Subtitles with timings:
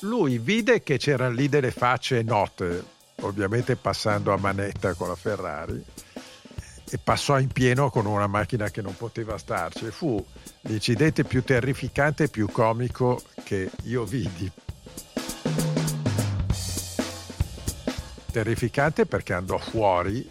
[0.00, 2.84] lui vide che c'erano lì delle facce note,
[3.22, 5.82] ovviamente passando a manetta con la Ferrari,
[6.90, 9.90] e passò in pieno con una macchina che non poteva starci.
[9.90, 10.24] Fu
[10.62, 14.50] l'incidente più terrificante e più comico che io vidi.
[18.30, 20.30] Terrificante perché andò fuori,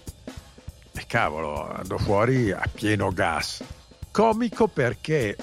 [0.94, 3.64] e cavolo, andò fuori a pieno gas.
[4.12, 5.36] Comico perché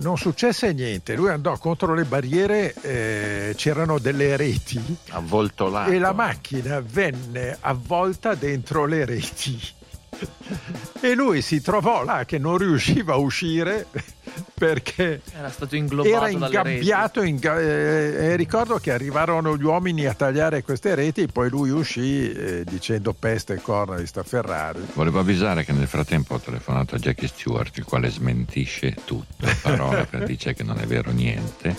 [0.00, 4.80] non successe niente, lui andò contro le barriere, eh, c'erano delle reti.
[5.10, 9.58] Avvoltolate e la macchina venne avvolta dentro le reti.
[11.02, 13.86] E lui si trovò là che non riusciva a uscire
[14.60, 20.62] perché era stato inglobato era ingabbiato in, eh, ricordo che arrivarono gli uomini a tagliare
[20.62, 25.64] queste reti poi lui uscì eh, dicendo peste e corna di sta Ferrari volevo avvisare
[25.64, 30.52] che nel frattempo ho telefonato a Jackie Stewart il quale smentisce tutto parola per dice
[30.52, 31.74] che non è vero niente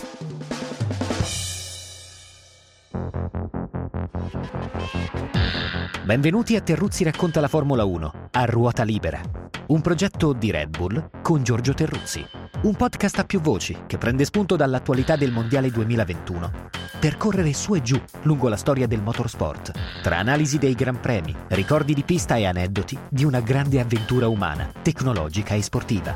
[6.04, 9.21] Benvenuti a Terruzzi racconta la Formula 1 a ruota libera.
[9.68, 12.40] Un progetto di Red Bull con Giorgio Terruzzi.
[12.62, 17.73] Un podcast a più voci che prende spunto dall'attualità del Mondiale 2021 per correre su
[17.73, 19.71] e giù lungo la storia del motorsport,
[20.03, 24.71] tra analisi dei gran premi, ricordi di pista e aneddoti di una grande avventura umana,
[24.84, 26.15] tecnologica e sportiva.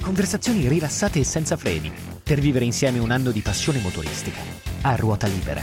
[0.00, 4.40] Conversazioni rilassate e senza freni per vivere insieme un anno di passione motoristica
[4.80, 5.62] a ruota libera.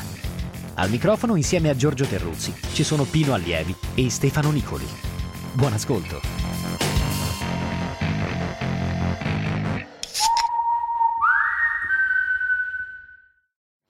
[0.75, 4.85] Al microfono insieme a Giorgio Terruzzi ci sono Pino Allievi e Stefano Nicoli.
[5.53, 6.48] Buon ascolto.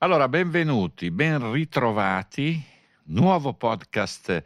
[0.02, 2.64] Allora, benvenuti, ben ritrovati.
[3.08, 4.42] Nuovo podcast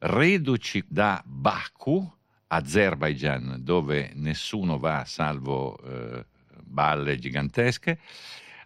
[0.00, 2.06] reduci da Baku,
[2.48, 6.26] Azerbaijan, dove nessuno va salvo eh,
[6.62, 8.00] balle gigantesche.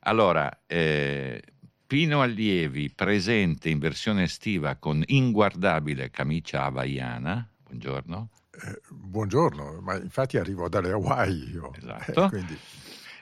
[0.01, 1.41] Allora, eh,
[1.87, 7.49] Pino Allievi presente in versione estiva con inguardabile camicia havaiana.
[7.69, 8.31] Buongiorno.
[8.51, 11.73] Eh, buongiorno, ma infatti arrivo dalle Hawaii io.
[11.73, 12.33] Esatto.
[12.33, 12.45] Eh.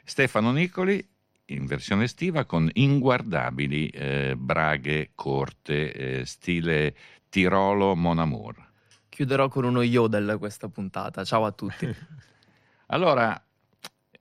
[0.04, 1.06] Stefano Nicoli
[1.50, 6.94] in versione estiva con inguardabili eh, braghe corte, eh, stile
[7.28, 8.68] Tirolo Mon Amour.
[9.08, 11.24] Chiuderò con uno yodel questa puntata.
[11.24, 11.86] Ciao a tutti.
[12.86, 13.42] allora,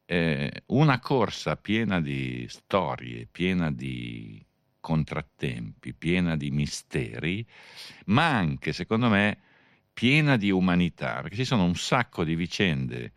[0.06, 4.44] eh, una corsa piena di storie, piena di
[4.80, 7.46] contrattempi, piena di misteri,
[8.06, 9.38] ma anche, secondo me,
[9.94, 13.12] piena di umanità, perché ci sono un sacco di vicende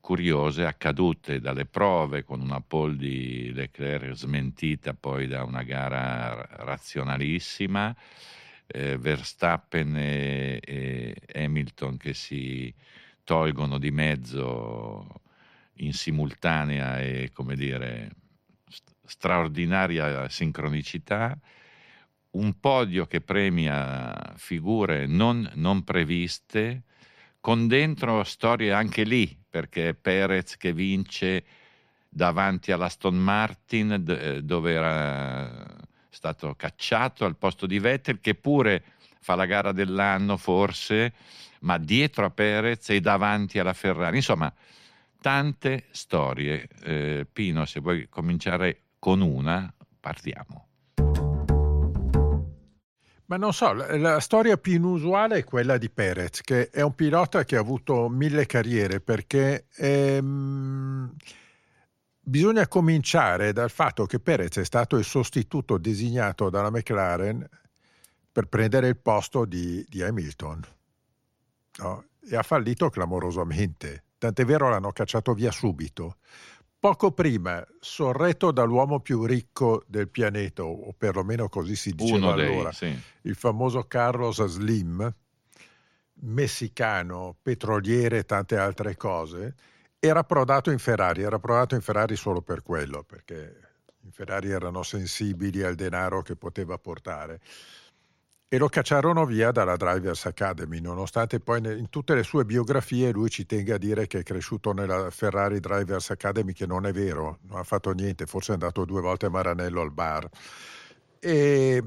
[0.00, 7.94] curiose accadute dalle prove con una pole di Leclerc smentita poi da una gara razionalissima,
[8.66, 12.74] eh, Verstappen e, e Hamilton che si
[13.24, 15.22] tolgono di mezzo
[15.74, 18.10] in simultanea e, come dire,
[19.04, 21.38] straordinaria sincronicità,
[22.32, 26.84] un podio che premia figure non, non previste,
[27.40, 31.44] con dentro storie anche lì, perché Perez che vince
[32.08, 35.76] davanti all'Aston Martin eh, dove era
[36.08, 38.82] stato cacciato al posto di Vettel che pure
[39.20, 41.12] fa la gara dell'anno forse
[41.60, 44.52] ma dietro a Perez e davanti alla Ferrari insomma
[45.20, 46.68] tante storie.
[46.82, 50.69] Eh, Pino, se vuoi cominciare con una, partiamo.
[53.30, 57.44] Ma non so, la, storia più inusuale è quella di Perez, che è un pilota
[57.44, 61.14] che ha avuto mille carriere, perché ehm,
[62.18, 67.48] bisogna cominciare dal fatto che Perez è stato il sostituto designato dalla McLaren
[68.32, 70.66] per prendere il posto di, di Hamilton.
[71.76, 72.04] No?
[72.28, 76.16] E ha fallito clamorosamente tant'è vero l'hanno cacciato via subito.
[76.80, 82.72] Poco prima, sorretto dall'uomo più ricco del pianeta, o perlomeno così si diceva dei, allora,
[82.72, 82.98] sì.
[83.22, 85.14] il famoso Carlos Slim,
[86.22, 89.54] messicano, petroliere e tante altre cose,
[89.98, 93.60] era prodato in Ferrari, era prodato in Ferrari solo per quello, perché
[94.00, 97.40] i Ferrari erano sensibili al denaro che poteva portare
[98.52, 103.30] e lo cacciarono via dalla Drivers Academy, nonostante poi in tutte le sue biografie lui
[103.30, 107.38] ci tenga a dire che è cresciuto nella Ferrari Drivers Academy, che non è vero,
[107.42, 110.28] non ha fatto niente, forse è andato due volte a Maranello al bar.
[111.20, 111.84] E,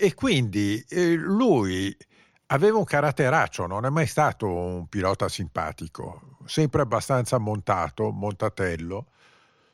[0.00, 1.96] e quindi lui
[2.46, 9.06] aveva un caratteraccio, non è mai stato un pilota simpatico, sempre abbastanza montato, montatello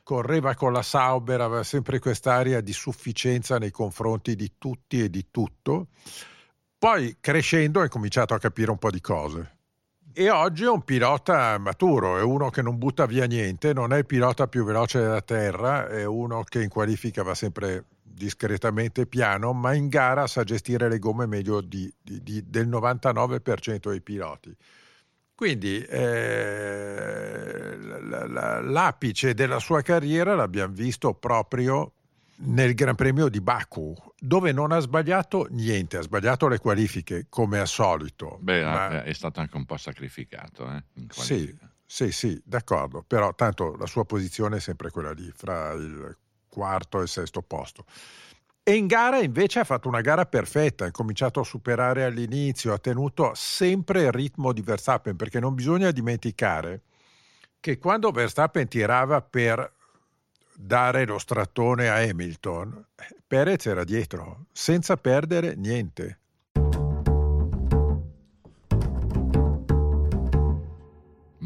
[0.09, 5.27] correva con la Sauber, aveva sempre quest'aria di sufficienza nei confronti di tutti e di
[5.29, 5.89] tutto.
[6.79, 9.57] Poi crescendo ha cominciato a capire un po' di cose
[10.11, 13.99] e oggi è un pilota maturo, è uno che non butta via niente, non è
[13.99, 19.53] il pilota più veloce della terra, è uno che in qualifica va sempre discretamente piano,
[19.53, 24.57] ma in gara sa gestire le gomme meglio di, di, di, del 99% dei piloti.
[25.39, 31.93] Quindi eh, l'apice della sua carriera l'abbiamo visto proprio
[32.39, 37.57] nel Gran Premio di Baku, dove non ha sbagliato niente, ha sbagliato le qualifiche come
[37.57, 38.37] al solito.
[38.41, 39.01] Beh, ma...
[39.01, 40.69] è stato anche un po' sacrificato.
[40.69, 45.71] Eh, sì, sì, sì, d'accordo, però tanto la sua posizione è sempre quella lì, fra
[45.71, 46.17] il
[46.49, 47.85] quarto e il sesto posto.
[48.69, 52.77] E in gara invece ha fatto una gara perfetta, ha cominciato a superare all'inizio, ha
[52.77, 56.81] tenuto sempre il ritmo di Verstappen, perché non bisogna dimenticare
[57.59, 59.73] che quando Verstappen tirava per
[60.53, 62.85] dare lo strattone a Hamilton,
[63.25, 66.19] Perez era dietro, senza perdere niente.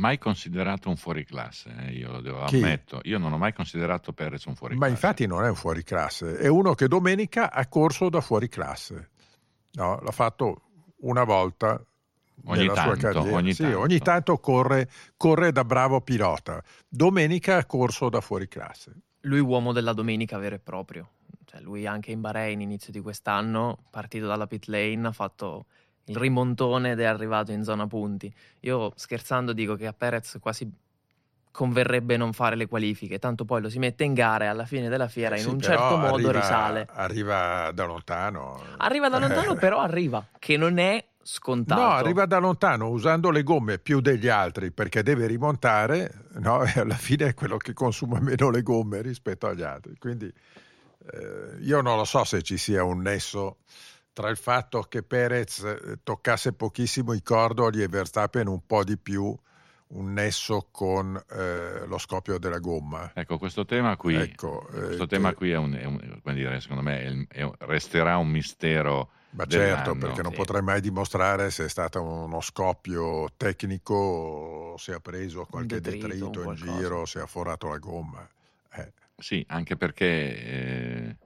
[0.04, 1.92] Mai considerato un fuoriclasse, eh?
[1.94, 2.58] io lo devo Chi?
[2.58, 3.00] ammetto.
[3.04, 4.92] Io non ho mai considerato Perez un fuoriclasse.
[4.92, 9.12] Ma infatti non è un fuoriclasse, è uno che domenica ha corso da fuoriclasse.
[9.76, 10.64] No, l'ha fatto
[11.04, 11.82] una volta
[12.46, 13.38] ogni nella tanto, sua carriera.
[13.38, 13.80] Ogni, sì, tanto.
[13.80, 16.62] ogni tanto corre, corre da bravo pilota.
[16.90, 18.92] Domenica ha corso da fuoriclasse.
[19.22, 21.12] Lui uomo della domenica vero e proprio.
[21.46, 25.68] Cioè, lui anche in Bahrain inizio di quest'anno, partito dalla pit lane, ha fatto
[26.06, 28.34] il rimontone ed è arrivato in zona punti.
[28.62, 30.70] Io scherzando dico che a Perez quasi
[31.54, 34.90] converrebbe non fare le qualifiche, tanto poi lo si mette in gara e alla fine
[34.90, 36.88] della fiera eh sì, in un certo modo arriva, risale.
[36.92, 38.62] Arriva da lontano.
[38.78, 41.80] Arriva da lontano, però arriva, che non è scontato.
[41.80, 46.64] No, arriva da lontano usando le gomme più degli altri perché deve rimontare, no?
[46.64, 49.96] E alla fine è quello che consuma meno le gomme rispetto agli altri.
[50.00, 53.58] Quindi eh, io non lo so se ci sia un nesso
[54.14, 58.98] tra il fatto che Perez eh, toccasse pochissimo i cordoli e Verstappen un po' di
[58.98, 59.36] più
[59.94, 63.12] un nesso con eh, lo scoppio della gomma.
[63.14, 65.36] Ecco, questo tema qui, ecco, questo eh, tema che...
[65.36, 69.10] qui è un, è un, come dire, secondo me è, resterà un mistero.
[69.32, 70.38] Ma certo, perché non sì.
[70.38, 76.08] potrai mai dimostrare se è stato uno scoppio tecnico o se ha preso qualche detrito,
[76.08, 78.28] detrito in giro, se ha forato la gomma.
[78.76, 78.94] Eh.
[79.18, 81.18] Sì, anche perché eh,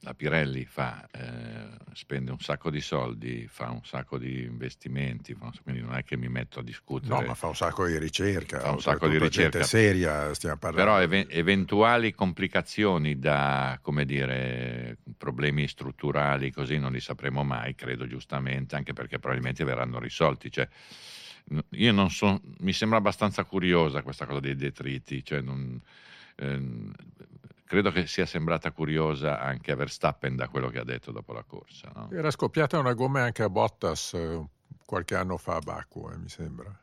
[0.00, 5.80] la Pirelli fa, eh, spende un sacco di soldi, fa un sacco di investimenti, quindi
[5.80, 7.12] non è che mi metto a discutere.
[7.12, 9.64] No, ma fa un sacco di ricerca, fa un sacco di ricerca.
[9.64, 10.90] seria, stiamo parlando.
[10.90, 18.06] Però ev- eventuali complicazioni da, come dire, problemi strutturali così non li sapremo mai, credo
[18.06, 20.52] giustamente, anche perché probabilmente verranno risolti.
[20.52, 20.68] Cioè,
[21.70, 25.80] io non so, mi sembra abbastanza curiosa questa cosa dei detriti, cioè non,
[26.36, 26.92] ehm,
[27.66, 31.42] credo che sia sembrata curiosa anche a Verstappen da quello che ha detto dopo la
[31.42, 31.90] corsa.
[31.94, 32.08] No?
[32.12, 34.42] Era scoppiata una gomma anche a Bottas eh,
[34.84, 36.74] qualche anno fa a Baku, eh, mi sembra.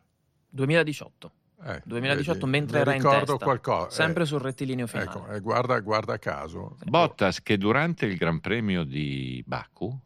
[0.49, 1.31] 2018.
[1.65, 3.89] Eh, 2018 vedi, mentre era in testa, qualcosa.
[3.89, 5.09] sempre eh, sul rettilineo finale.
[5.09, 6.77] Ecco, eh, guarda, guarda caso.
[6.83, 9.97] Bottas che durante il Gran Premio di Baku,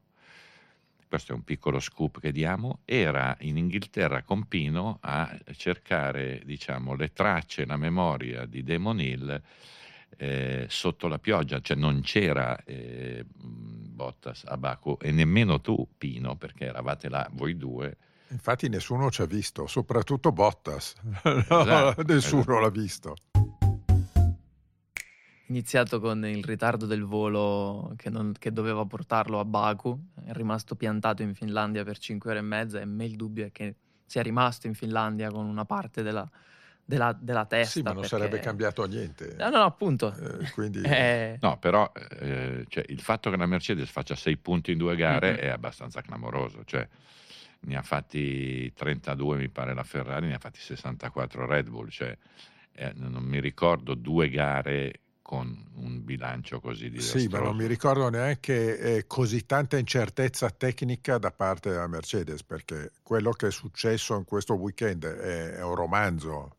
[1.08, 6.94] questo è un piccolo scoop che diamo, era in Inghilterra con Pino a cercare diciamo,
[6.94, 9.42] le tracce, la memoria di Damon Hill
[10.16, 16.36] eh, sotto la pioggia, cioè non c'era eh, Bottas a Baku e nemmeno tu Pino
[16.36, 17.98] perché eravate là voi due.
[18.30, 20.94] Infatti nessuno ci ha visto, soprattutto Bottas,
[21.24, 22.60] esatto, nessuno esatto.
[22.60, 23.16] l'ha visto.
[25.50, 30.76] Iniziato con il ritardo del volo che, non, che, doveva portarlo a Baku, è rimasto
[30.76, 34.22] piantato in Finlandia per 5 ore e mezza e me il dubbio è che sia
[34.22, 36.30] rimasto in Finlandia con una parte della,
[36.88, 37.72] della, della testa.
[37.72, 38.18] Sì, ma non perché...
[38.18, 39.36] sarebbe cambiato niente.
[39.38, 40.16] No, no, appunto.
[40.16, 40.82] Eh, quindi...
[40.88, 41.38] eh...
[41.42, 45.32] No, però eh, cioè, il fatto che la Mercedes faccia sei punti in due gare
[45.34, 45.42] mm-hmm.
[45.42, 46.64] è abbastanza clamoroso.
[46.64, 46.88] Cioè,
[47.60, 51.90] ne ha fatti 32, mi pare, la Ferrari, ne ha fatti 64 Red Bull.
[51.90, 52.18] Cioè,
[52.72, 57.26] eh, non mi ricordo due gare con un bilancio così disastroso.
[57.26, 62.44] Sì, ma non mi ricordo neanche eh, così tanta incertezza tecnica da parte della Mercedes,
[62.44, 66.57] perché quello che è successo in questo weekend è, è un romanzo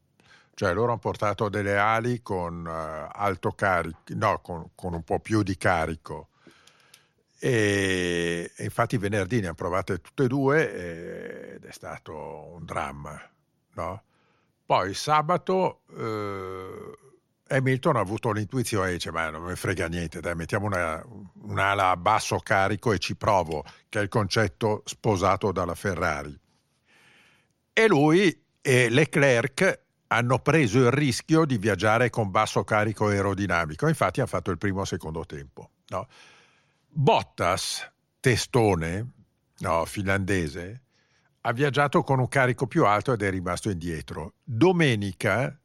[0.58, 5.20] cioè loro hanno portato delle ali con uh, alto carico, no, con, con, un po'
[5.20, 6.30] più di carico.
[7.38, 13.22] E, e, infatti venerdì ne hanno provate tutte e due ed è stato un dramma.
[13.74, 14.02] No?
[14.66, 16.98] Poi sabato eh,
[17.54, 21.00] Hamilton ha avuto l'intuizione e dice ma non mi frega niente, dai mettiamo una,
[21.42, 26.36] un'ala a basso carico e ci provo, che è il concetto sposato dalla Ferrari.
[27.72, 34.20] E lui e Leclerc hanno preso il rischio di viaggiare con basso carico aerodinamico, infatti
[34.20, 35.70] hanno fatto il primo e secondo tempo.
[35.88, 36.06] No?
[36.88, 39.06] Bottas, testone,
[39.58, 40.82] no, finlandese,
[41.42, 44.34] ha viaggiato con un carico più alto ed è rimasto indietro.
[44.42, 45.56] Domenica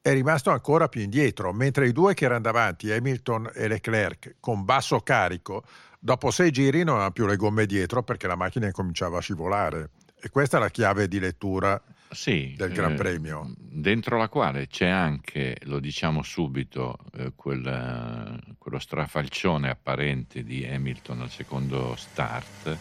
[0.00, 4.64] è rimasto ancora più indietro, mentre i due che erano davanti, Hamilton e Leclerc, con
[4.64, 5.64] basso carico,
[5.98, 9.90] dopo sei giri non avevano più le gomme dietro perché la macchina incominciava a scivolare.
[10.20, 13.52] E questa è la chiave di lettura sì, del Gran eh, Premio.
[13.56, 21.22] Dentro la quale c'è anche, lo diciamo subito, eh, quel, quello strafalcione apparente di Hamilton
[21.22, 22.76] al secondo start,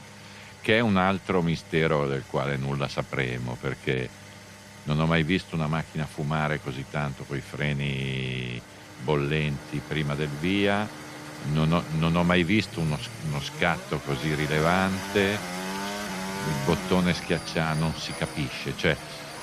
[0.62, 4.10] che è un altro mistero del quale nulla sapremo, perché
[4.84, 8.62] non ho mai visto una macchina fumare così tanto con i freni
[9.04, 10.88] bollenti prima del via,
[11.52, 15.56] non ho, non ho mai visto uno, uno scatto così rilevante
[16.48, 18.96] il bottone schiacciato non si capisce, cioè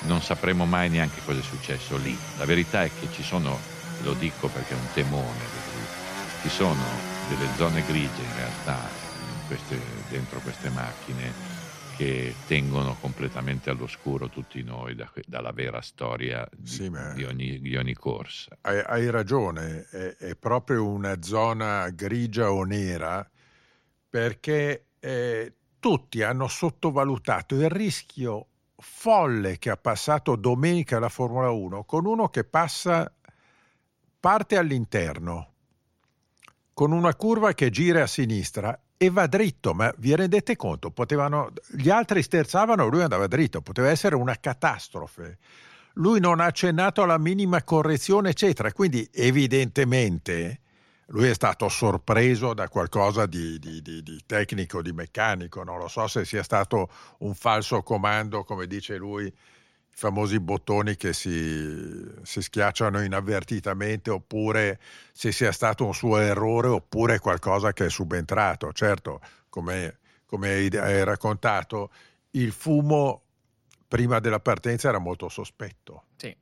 [0.05, 2.17] non sapremo mai neanche cosa è successo lì.
[2.37, 3.57] La verità è che ci sono,
[4.03, 5.39] lo dico perché è un temone,
[6.41, 6.83] ci sono
[7.29, 11.53] delle zone grigie in realtà in queste, dentro queste macchine
[11.95, 17.75] che tengono completamente all'oscuro tutti noi da, dalla vera storia di, sì, di, ogni, di
[17.77, 18.57] ogni, corsa.
[18.61, 23.27] Hai, hai ragione, è, è, proprio una zona grigia o nera
[24.09, 28.47] perché eh, tutti hanno sottovalutato il rischio
[28.87, 33.11] folle che ha passato domenica la Formula 1 con uno che passa
[34.19, 35.53] parte all'interno
[36.71, 40.91] con una curva che gira a sinistra e va dritto, ma vi rendete conto?
[40.91, 45.37] Potevano, gli altri sterzavano, lui andava dritto, poteva essere una catastrofe.
[45.93, 48.71] Lui non ha accennato alla minima correzione, eccetera.
[48.71, 50.59] Quindi, evidentemente,
[51.07, 55.87] lui è stato sorpreso da qualcosa di, di, di, di, tecnico, di meccanico, non lo
[55.87, 59.33] so se sia stato un falso comando, come dice lui, i
[59.89, 64.79] famosi bottoni che si, si schiacciano inavvertitamente, oppure
[65.13, 68.73] se sia stato un suo errore, oppure qualcosa che è subentrato.
[68.73, 71.91] Certo, come, come hai raccontato,
[72.31, 73.21] il fumo
[73.87, 76.05] prima della partenza era molto sospetto.
[76.15, 76.35] Sì.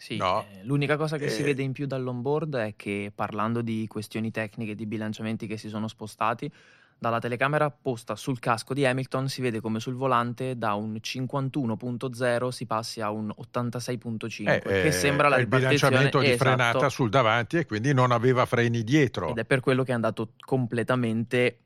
[0.00, 0.46] Sì, No?
[0.48, 4.74] eh, l'unica cosa che si vede in più dall'onboard è che parlando di questioni tecniche,
[4.74, 6.50] di bilanciamenti che si sono spostati,
[6.98, 12.48] dalla telecamera posta sul casco di Hamilton si vede come sul volante da un 51.0
[12.48, 16.88] si passi a un 86.5, eh, che eh, sembra la il bilanciamento di esatto, frenata
[16.88, 19.28] sul davanti e quindi non aveva freni dietro.
[19.28, 21.58] ed è per quello che è andato completamente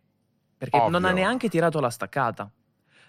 [0.59, 2.51] perché non ha neanche tirato la staccata.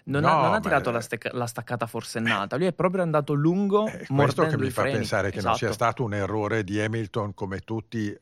[0.08, 3.32] Non, no, ha, non ha, tirato la, stecca, la, staccata forsennata, lui è proprio andato
[3.32, 3.86] lungo.
[3.86, 4.98] È questo che mi fa freni.
[4.98, 5.48] pensare che esatto.
[5.48, 5.84] non sia esatto.
[5.84, 8.16] stato un errore di Hamilton come tutti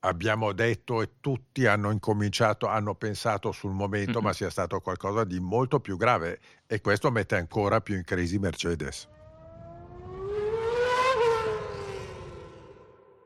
[0.00, 4.24] abbiamo detto e tutti hanno incominciato, hanno pensato sul momento, mm-hmm.
[4.24, 8.38] ma sia stato qualcosa di molto più grave e questo mette ancora più in crisi
[8.38, 9.08] Mercedes.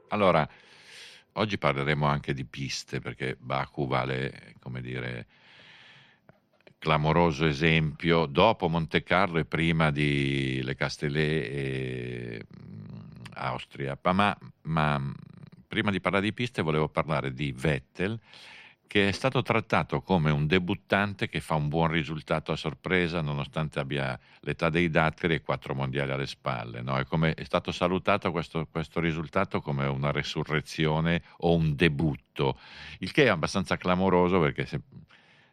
[0.09, 0.49] Allora,
[1.35, 5.26] oggi parleremo anche di piste perché Baku vale, come dire,
[6.81, 12.47] clamoroso esempio dopo Monte Carlo e prima di Le Castellet e
[13.35, 13.99] Austria.
[14.03, 15.13] Ma, ma,
[15.69, 18.19] prima di parlare di piste volevo parlare di Vettel
[18.87, 23.79] che è stato trattato come un debuttante che fa un buon risultato a sorpresa nonostante
[23.79, 26.83] abbia l'età dei datteri e quattro mondiali alle spalle.
[26.83, 26.99] No?
[26.99, 32.59] È, come, è, stato salutato questo, questo, risultato come una resurrezione o un debutto,
[32.99, 34.81] il che è abbastanza clamoroso perché se,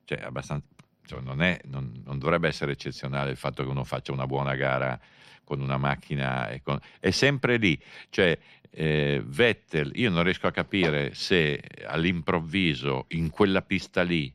[0.06, 0.66] cioè, abbastanza,
[1.08, 4.56] cioè non, è, non, non, dovrebbe essere eccezionale il fatto che uno faccia una buona
[4.56, 5.00] gara
[5.44, 8.38] con una macchina, con, è sempre lì, cioè
[8.70, 14.32] eh, Vettel, io non riesco a capire se all'improvviso in quella pista lì,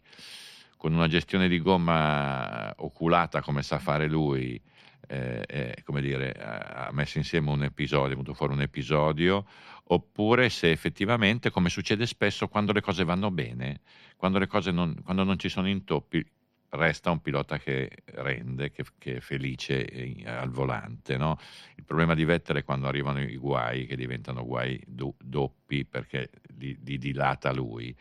[0.76, 4.60] con una gestione di gomma oculata come sa fare lui,
[5.06, 9.46] eh, eh, come dire, ha messo insieme un episodio, è venuto fuori un episodio,
[9.84, 13.80] oppure se effettivamente, come succede spesso, quando le cose vanno bene,
[14.16, 14.38] quando,
[14.72, 16.24] non, quando non ci sono intoppi,
[16.72, 19.86] resta un pilota che rende, che, che è felice
[20.24, 21.16] al volante.
[21.16, 21.38] No?
[21.76, 26.30] Il problema di Vettel è quando arrivano i guai, che diventano guai do, doppi perché
[26.56, 27.94] li, li, dilata lui.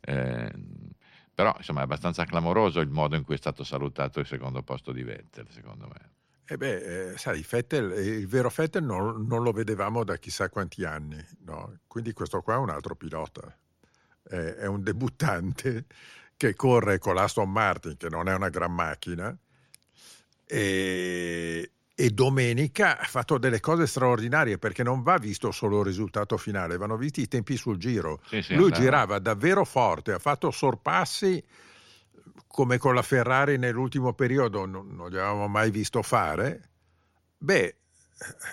[0.00, 0.52] Eh,
[1.32, 4.90] però insomma è abbastanza clamoroso il modo in cui è stato salutato il secondo posto
[4.92, 6.16] di Vettel, secondo me.
[6.50, 10.84] Eh beh, eh, sai, Vettel, il vero Vettel non, non, lo vedevamo da chissà quanti
[10.84, 11.80] anni, no?
[11.86, 13.54] quindi questo qua è un altro pilota,
[14.22, 15.84] è, è un debuttante
[16.38, 19.36] che corre con l'Aston Martin, che non è una gran macchina,
[20.46, 26.38] e, e, domenica ha fatto delle cose straordinarie perché non va visto solo il risultato
[26.38, 28.20] finale, vanno visti i tempi sul giro.
[28.26, 28.82] Sì, sì, Lui andava.
[28.82, 31.44] girava davvero forte, ha fatto sorpassi
[32.46, 36.70] come con la Ferrari nell'ultimo periodo non, non gli avevamo mai visto fare.
[37.36, 37.76] Beh,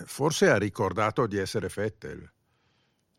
[0.06, 2.34] forse ha ricordato di essere Vettel.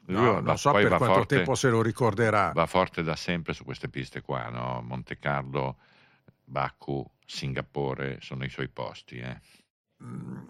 [0.07, 2.53] No, non so per quanto forte, tempo se lo ricorderà.
[2.53, 4.81] Va forte da sempre su queste piste qua, no?
[4.83, 5.79] Monte Carlo,
[6.45, 9.19] Baku, Singapore sono i suoi posti.
[9.19, 9.41] Eh.
[10.05, 10.43] Mm,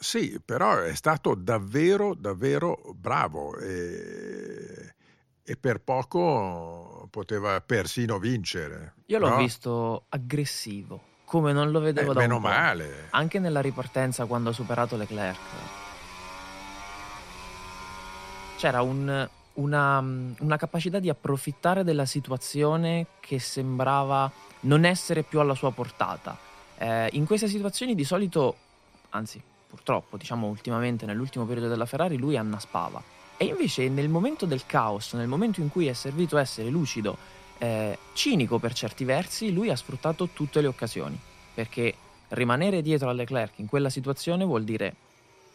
[0.00, 4.94] sì, però è stato davvero, davvero bravo e,
[5.44, 8.94] e per poco poteva persino vincere.
[9.06, 9.36] Io l'ho no?
[9.36, 12.48] visto aggressivo, come non lo vedevo Eh, da meno un po'.
[12.48, 13.06] male.
[13.10, 15.83] Anche nella ripartenza quando ha superato Leclerc.
[18.64, 25.54] C'era un- una, una capacità di approfittare della situazione che sembrava non essere più alla
[25.54, 26.34] sua portata.
[26.78, 28.56] Eh, in queste situazioni di solito,
[29.10, 33.02] anzi purtroppo diciamo ultimamente nell'ultimo periodo della Ferrari lui annaspava.
[33.36, 37.18] E invece nel momento del caos, nel momento in cui è servito essere lucido,
[37.58, 41.20] eh, cinico per certi versi, lui ha sfruttato tutte le occasioni.
[41.52, 41.94] Perché
[42.28, 44.94] rimanere dietro a Leclerc in quella situazione vuol dire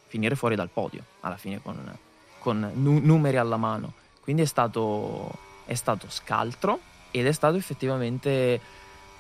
[0.05, 1.97] finire fuori dal podio, alla fine con,
[2.39, 3.93] con nu- numeri alla mano.
[4.21, 5.31] Quindi è stato,
[5.65, 6.79] è stato scaltro
[7.11, 8.59] ed è stato effettivamente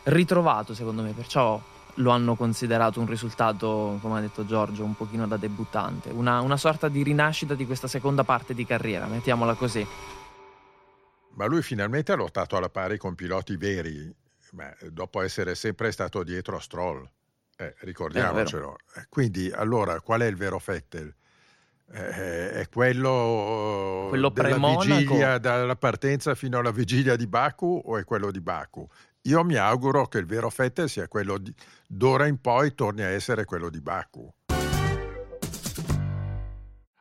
[0.03, 1.61] ritrovato secondo me, perciò
[1.95, 6.57] lo hanno considerato un risultato, come ha detto Giorgio, un pochino da debuttante, una, una
[6.57, 9.85] sorta di rinascita di questa seconda parte di carriera, mettiamola così.
[11.31, 14.13] Ma lui finalmente ha lottato alla pari con piloti veri,
[14.51, 17.07] ma dopo essere sempre stato dietro a Stroll.
[17.57, 18.77] Eh, ricordiamocelo.
[18.95, 21.13] Eh, Quindi, allora, qual è il vero Vettel?
[21.91, 28.03] Eh, è quello, Quello della vigilia, dalla partenza fino alla vigilia di Baku o è
[28.03, 28.87] quello di Baku?
[29.23, 31.53] Io mi auguro che il vero Vettel sia quello di,
[31.87, 34.31] d'ora in poi torni a essere quello di Baku.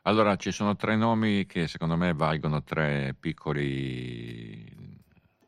[0.03, 4.65] Allora, ci sono tre nomi che secondo me valgono tre piccoli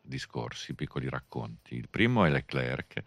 [0.00, 1.74] discorsi, piccoli racconti.
[1.74, 3.02] Il primo è Leclerc,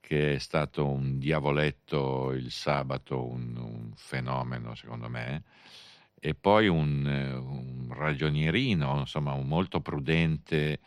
[0.00, 5.42] che è stato un diavoletto il sabato, un, un fenomeno secondo me,
[6.18, 10.80] e poi un, eh, un ragionierino, insomma, un molto prudente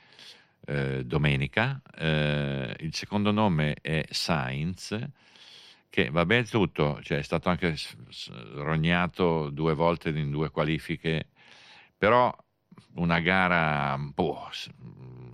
[0.65, 1.81] eh, domenica.
[1.97, 4.97] Eh, il secondo nome è Sainz,
[5.89, 7.75] che va bene tutto, cioè è stato anche
[8.53, 11.29] rognato due volte in due qualifiche,
[11.97, 12.35] però
[12.95, 14.49] una gara boh,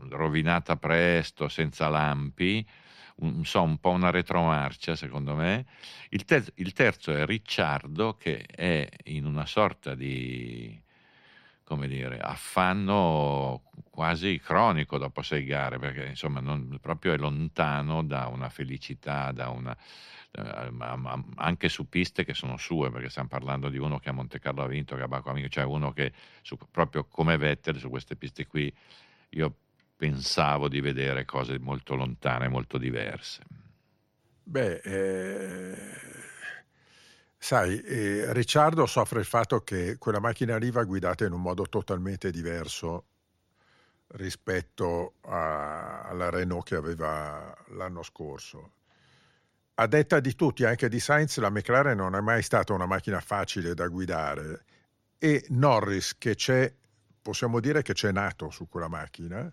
[0.10, 2.66] rovinata presto, senza lampi,
[3.18, 5.66] un, so, un po' una retromarcia secondo me.
[6.10, 10.82] Il, ter- il terzo è Ricciardo che è in una sorta di
[11.64, 18.28] come dire, affanno quasi cronico dopo sei gare, perché insomma non, proprio è lontano da
[18.28, 19.76] una felicità, da una,
[21.38, 24.64] anche su piste che sono sue, perché stiamo parlando di uno che a Monte Carlo
[24.64, 28.16] ha vinto, che a ha vinto, cioè uno che su- proprio come Vettel su queste
[28.16, 28.72] piste qui
[29.30, 29.56] io
[29.96, 33.44] pensavo di vedere cose molto lontane, molto diverse.
[34.44, 35.78] Beh, eh,
[37.38, 41.64] sai, eh, Ricciardo soffre il fatto che quella macchina lì va guidata in un modo
[41.64, 43.06] totalmente diverso
[44.10, 48.74] rispetto a- alla Renault che aveva l'anno scorso.
[49.76, 53.20] A detta di tutti, anche di Sainz, la McLaren non è mai stata una macchina
[53.20, 54.64] facile da guidare
[55.18, 56.74] e Norris, che c'è,
[57.22, 59.52] possiamo dire che c'è nato su quella macchina,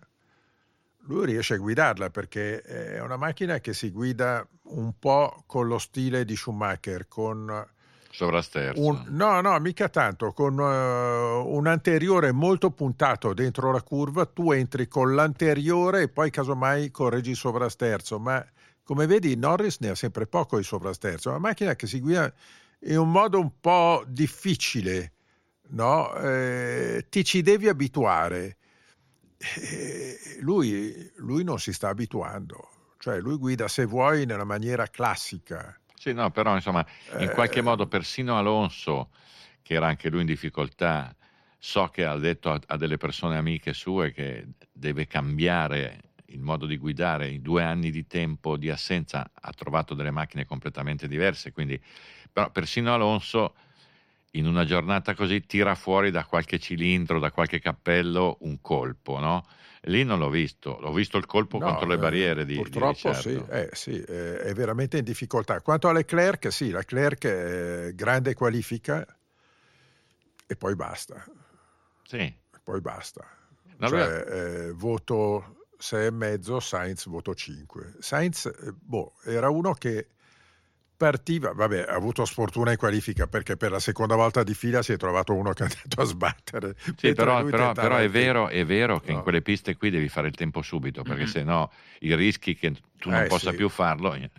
[1.05, 5.77] lui riesce a guidarla perché è una macchina che si guida un po' con lo
[5.77, 7.67] stile di Schumacher, con
[8.13, 8.79] Sovrasterzo.
[8.79, 14.51] un, no, no, mica tanto, con eh, un anteriore molto puntato dentro la curva, tu
[14.51, 18.45] entri con l'anteriore e poi casomai correggi il sovrasterzo, ma
[18.83, 22.31] come vedi Norris ne ha sempre poco di sovrasterzo, è una macchina che si guida
[22.81, 25.13] in un modo un po' difficile,
[25.69, 26.13] no?
[26.13, 28.57] Eh, ti ci devi abituare.
[29.57, 35.77] Eh, lui, lui non si sta abituando, cioè lui guida se vuoi nella maniera classica.
[35.95, 36.85] Sì, no, però insomma,
[37.17, 39.11] in qualche Eh, modo persino Alonso,
[39.61, 41.15] che era anche lui in difficoltà,
[41.57, 46.65] so che ha detto a, a delle persone amiche sue che deve cambiare il modo
[46.65, 51.51] di guidare, in due anni di tempo di assenza ha trovato delle macchine completamente diverse,
[51.51, 51.79] quindi
[52.31, 53.55] però persino Alonso
[54.35, 59.45] in una giornata così tira fuori da qualche cilindro, da qualche cappello un colpo, no?
[59.87, 62.61] Lì non l'ho visto, l'ho visto il colpo No, contro le eh, barriere di, di
[62.61, 63.51] Purtroppo sì, Ricciardo.
[63.53, 65.59] eh, sì, eh, è veramente in difficoltà.
[65.61, 69.05] Quanto a Leclerc, sì, Leclerc è grande qualifica
[70.47, 71.23] e poi basta,
[72.03, 72.17] Sì.
[72.17, 73.25] e poi basta.
[73.77, 77.93] No, Cioè, eh, voto 6,5, Sainz voto 5.
[77.99, 80.07] Sainz, eh, boh, era uno che
[80.95, 84.93] partiva, vabbè, ha avuto sfortuna in qualifica perché per la seconda volta di fila si
[84.93, 86.75] è trovato uno che è andato a sbattere.
[86.95, 90.27] Sì, però, però- però è vero, è vero che in quelle piste qui devi fare
[90.27, 93.57] il tempo subito, perché se no i rischi che tu non Eh, possa sì.
[93.57, 94.29] più farlo eh,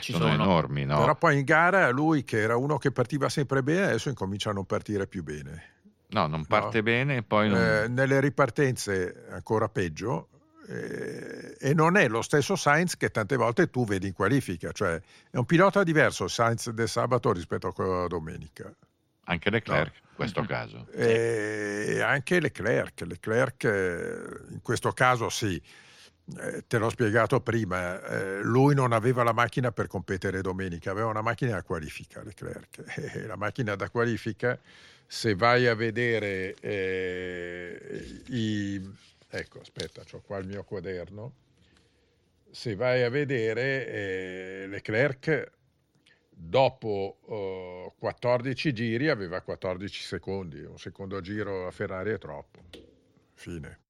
[0.00, 0.42] Ci sono, sono.
[0.42, 0.98] enormi, no?
[0.98, 4.52] Però poi in gara lui che era uno che partiva sempre bene, adesso incomincia a
[4.54, 5.70] non partire più bene.
[6.08, 6.82] no, non parte no.
[6.84, 7.58] bene e poi non...
[7.58, 10.28] Eh, nelle ripartenze ancora peggio
[10.66, 15.36] e non è lo stesso Sainz che tante volte tu vedi in qualifica, cioè è
[15.36, 18.72] un pilota diverso Sainz del sabato rispetto a quello della domenica.
[19.24, 20.08] Anche Leclerc no.
[20.08, 20.86] in questo caso.
[20.92, 23.64] E anche Leclerc, Leclerc
[24.50, 25.60] in questo caso sì,
[26.38, 31.08] eh, te l'ho spiegato prima, eh, lui non aveva la macchina per competere domenica, aveva
[31.08, 32.84] una macchina da qualifica Leclerc.
[33.14, 34.58] E la macchina da qualifica,
[35.06, 38.80] se vai a vedere eh, i
[39.34, 41.32] Ecco, aspetta, ho qua il mio quaderno.
[42.50, 45.52] Se vai a vedere, eh, Leclerc
[46.28, 52.60] dopo eh, 14 giri aveva 14 secondi, un secondo giro a Ferrari è troppo.
[53.32, 53.81] Fine.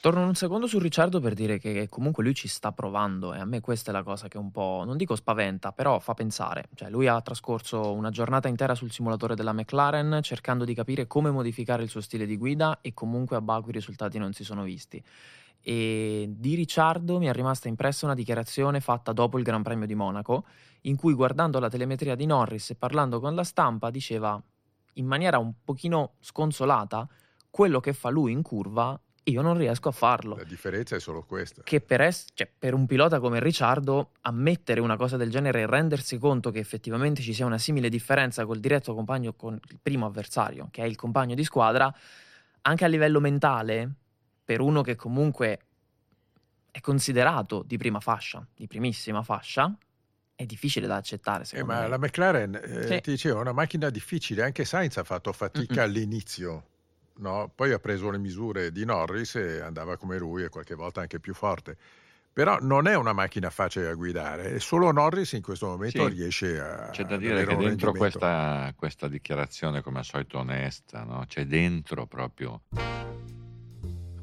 [0.00, 3.44] Torno un secondo su Ricciardo per dire che comunque lui ci sta provando e a
[3.44, 6.68] me questa è la cosa che un po', non dico spaventa, però fa pensare.
[6.74, 11.32] Cioè lui ha trascorso una giornata intera sul simulatore della McLaren cercando di capire come
[11.32, 14.62] modificare il suo stile di guida e comunque a Baku i risultati non si sono
[14.62, 15.02] visti.
[15.60, 19.96] E di Ricciardo mi è rimasta impressa una dichiarazione fatta dopo il Gran Premio di
[19.96, 20.44] Monaco,
[20.82, 24.40] in cui guardando la telemetria di Norris e parlando con la stampa diceva
[24.92, 27.08] in maniera un pochino sconsolata
[27.50, 28.96] quello che fa lui in curva
[29.28, 30.36] io non riesco a farlo.
[30.36, 31.62] La differenza è solo questa.
[31.62, 35.66] Che per, es- cioè, per un pilota come Ricciardo, ammettere una cosa del genere e
[35.66, 40.06] rendersi conto che effettivamente ci sia una simile differenza col diretto compagno con il primo
[40.06, 41.92] avversario, che è il compagno di squadra,
[42.62, 43.90] anche a livello mentale,
[44.44, 45.58] per uno che comunque
[46.70, 49.76] è considerato di prima fascia, di primissima fascia,
[50.36, 51.44] è difficile da accettare.
[51.50, 51.88] Eh, ma me.
[51.88, 53.00] la McLaren, eh, sì.
[53.00, 55.84] ti dicevo, è una macchina difficile, anche Sainz ha fatto fatica Mm-mm.
[55.84, 56.64] all'inizio
[57.18, 57.50] no?
[57.54, 61.20] poi ha preso le misure di Norris e andava come lui e qualche volta anche
[61.20, 61.76] più forte.
[62.32, 66.14] Però non è una macchina facile da guidare solo Norris in questo momento sì.
[66.14, 66.90] riesce a...
[66.90, 71.24] C'è da dire che dentro questa, questa, dichiarazione, come al solito onesta, no?
[71.26, 72.60] c'è dentro proprio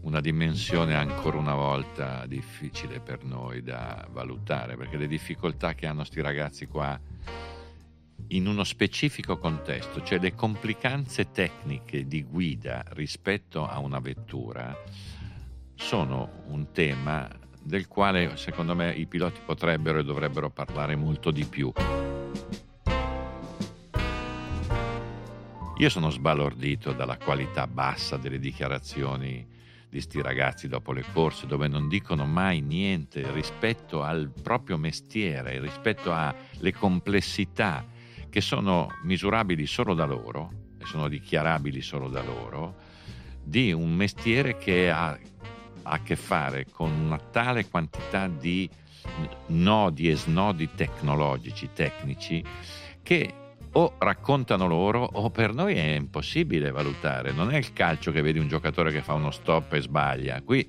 [0.01, 6.03] una dimensione ancora una volta difficile per noi da valutare, perché le difficoltà che hanno
[6.03, 6.99] sti ragazzi qua
[8.29, 14.75] in uno specifico contesto, cioè le complicanze tecniche di guida rispetto a una vettura
[15.75, 17.29] sono un tema
[17.61, 21.71] del quale secondo me i piloti potrebbero e dovrebbero parlare molto di più.
[25.77, 29.45] Io sono sbalordito dalla qualità bassa delle dichiarazioni
[29.89, 35.59] di sti ragazzi dopo le corse, dove non dicono mai niente rispetto al proprio mestiere,
[35.59, 37.85] rispetto alle complessità
[38.33, 42.77] che sono misurabili solo da loro e sono dichiarabili solo da loro,
[43.43, 45.15] di un mestiere che ha,
[45.83, 48.67] a che fare con una tale quantità di
[49.49, 52.43] nodi e snodi tecnologici, tecnici,
[53.03, 53.33] che
[53.73, 57.33] o raccontano loro o per noi è impossibile valutare.
[57.33, 60.41] Non è il calcio che vedi un giocatore che fa uno stop e sbaglia.
[60.41, 60.67] Qui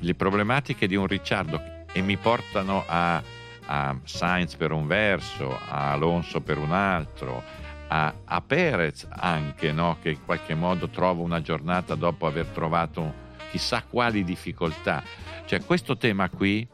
[0.00, 3.22] le problematiche di un Ricciardo e mi portano a
[3.66, 7.42] a Sainz per un verso, a Alonso per un altro,
[7.88, 9.98] a, a Perez anche, no?
[10.00, 15.02] che in qualche modo trova una giornata dopo aver trovato chissà quali difficoltà.
[15.44, 16.66] Cioè questo tema qui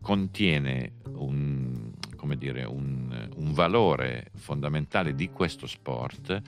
[0.00, 1.90] contiene un,
[2.36, 6.42] dire, un, un valore fondamentale di questo sport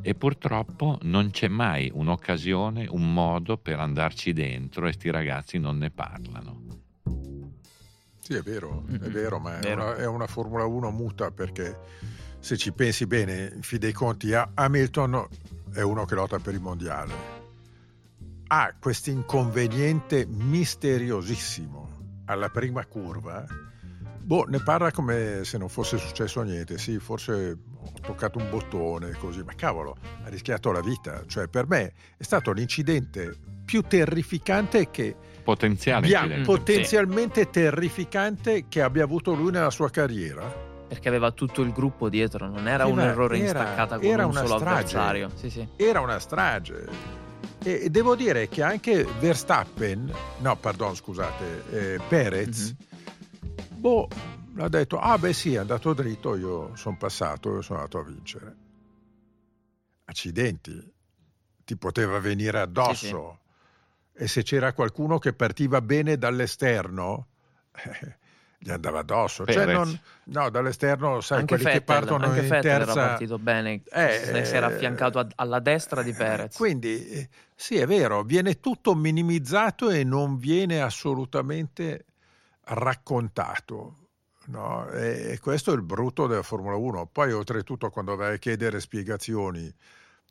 [0.00, 5.78] e purtroppo non c'è mai un'occasione, un modo per andarci dentro e sti ragazzi non
[5.78, 6.66] ne parlano.
[8.28, 9.02] Sì, è vero, mm-hmm.
[9.04, 11.78] è vero, ma è una, è una, Formula 1 muta perché
[12.40, 15.26] se ci pensi bene, in fin dei conti, Hamilton
[15.72, 17.14] è uno che lotta per il mondiale.
[18.48, 23.46] Ha questo inconveniente misteriosissimo alla prima curva.
[24.18, 26.76] Boh, ne parla come se non fosse successo niente.
[26.76, 31.24] Sì, forse ho toccato un bottone, così, ma cavolo, ha rischiato la vita.
[31.26, 37.50] Cioè, per me è stato l'incidente più terrificante che potenziale potenzialmente sì.
[37.50, 40.66] terrificante che abbia avuto lui nella sua carriera.
[40.88, 44.24] Perché aveva tutto il gruppo dietro, non era, era un errore era, instaccata con era
[44.24, 44.96] un solo strage.
[44.96, 45.30] avversario.
[45.34, 45.68] Sì, sì.
[45.76, 46.88] Era una strage.
[47.62, 53.80] E devo dire che anche Verstappen, no, pardon, scusate, eh, Perez, mm-hmm.
[53.80, 54.08] boh,
[54.56, 58.04] ha detto, ah beh sì, è andato dritto, io sono passato, io sono andato a
[58.04, 58.56] vincere.
[60.06, 60.90] Accidenti,
[61.66, 63.40] ti poteva venire addosso.
[64.20, 67.28] E se c'era qualcuno che partiva bene dall'esterno,
[67.72, 68.16] eh,
[68.58, 69.46] gli andava addosso.
[69.46, 72.90] Cioè non, no, dall'esterno, sai, anche quelli Fettel, che partono anche in Fettel terza...
[72.90, 76.56] era partito bene, eh, si era affiancato a, alla destra di Perez.
[76.56, 82.06] Quindi, eh, sì, è vero, viene tutto minimizzato e non viene assolutamente
[82.64, 83.94] raccontato.
[84.46, 84.88] No?
[84.88, 87.06] E questo è il brutto della Formula 1.
[87.12, 89.72] Poi, oltretutto, quando vai a chiedere spiegazioni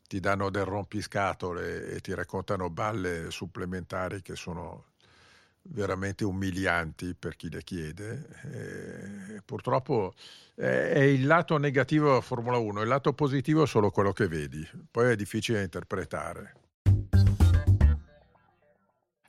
[0.08, 4.86] ti danno del rompiscatole e ti raccontano balle supplementari che sono
[5.70, 8.26] veramente umilianti per chi le chiede.
[9.36, 10.14] E purtroppo
[10.54, 14.66] è il lato negativo della Formula 1, il lato positivo è solo quello che vedi,
[14.90, 16.54] poi è difficile interpretare.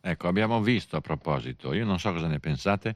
[0.02, 2.96] Ecco, abbiamo visto a proposito, io non so cosa ne pensate,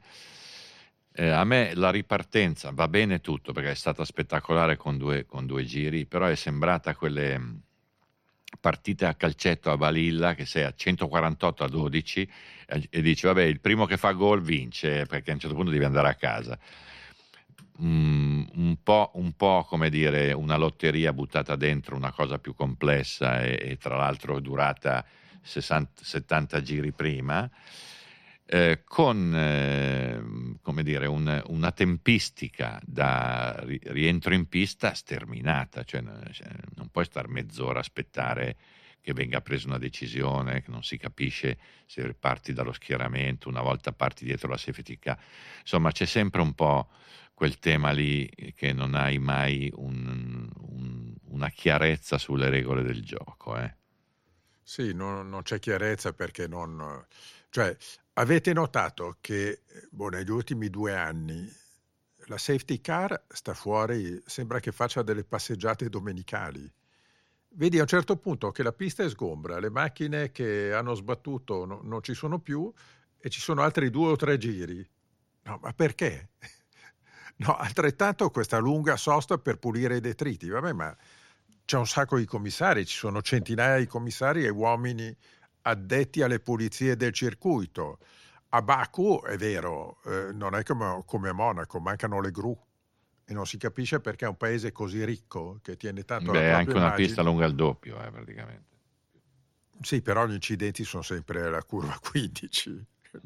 [1.11, 5.45] eh, a me la ripartenza va bene tutto perché è stata spettacolare con due, con
[5.45, 7.61] due giri, però è sembrata quelle
[8.63, 12.29] partite a calcetto a Balilla che sei a 148 a 12
[12.65, 15.69] e, e dici vabbè il primo che fa gol vince perché a un certo punto
[15.69, 16.57] devi andare a casa.
[17.81, 23.43] Mm, un, po', un, po', come dire una lotteria buttata dentro una cosa più complessa
[23.43, 25.03] e, e tra l'altro durata
[25.41, 27.49] 60, 70 giri prima
[28.53, 36.49] eh, con eh, come dire, un, una tempistica da rientro in pista sterminata, cioè, cioè
[36.75, 38.55] non puoi stare mezz'ora a aspettare
[39.01, 43.91] che venga presa una decisione, che non si capisce se parti dallo schieramento, una volta
[43.91, 45.19] parti dietro la safety car.
[45.61, 46.91] Insomma, c'è sempre un po'
[47.33, 53.57] quel tema lì che non hai mai un, un, una chiarezza sulle regole del gioco.
[53.57, 53.75] Eh.
[54.61, 57.03] Sì, non, non, c'è chiarezza perché non...
[57.49, 57.75] Cioè,
[58.15, 61.51] Avete notato che boh, negli ultimi due anni
[62.27, 66.71] la safety car sta fuori, sembra che faccia delle passeggiate domenicali.
[67.55, 71.65] Vedi a un certo punto che la pista è sgombra, le macchine che hanno sbattuto
[71.65, 72.71] no, non ci sono più
[73.17, 74.87] e ci sono altri due o tre giri.
[75.43, 76.29] No, ma perché?
[77.35, 80.49] No, altrettanto questa lunga sosta per pulire i detriti.
[80.49, 80.95] Vabbè, ma
[81.65, 85.13] c'è un sacco di commissari, ci sono centinaia di commissari e uomini
[85.63, 87.99] addetti alle pulizie del circuito.
[88.49, 92.57] A Baku è vero, eh, non è come, come, a Monaco, mancano le gru
[93.25, 96.57] e non si capisce perché è un paese così ricco che tiene tanto Beh, la
[96.57, 97.07] anche una immagine.
[97.07, 98.71] pista lunga al doppio, eh, praticamente.
[99.81, 102.85] Sì, però gli incidenti sono sempre alla curva 15.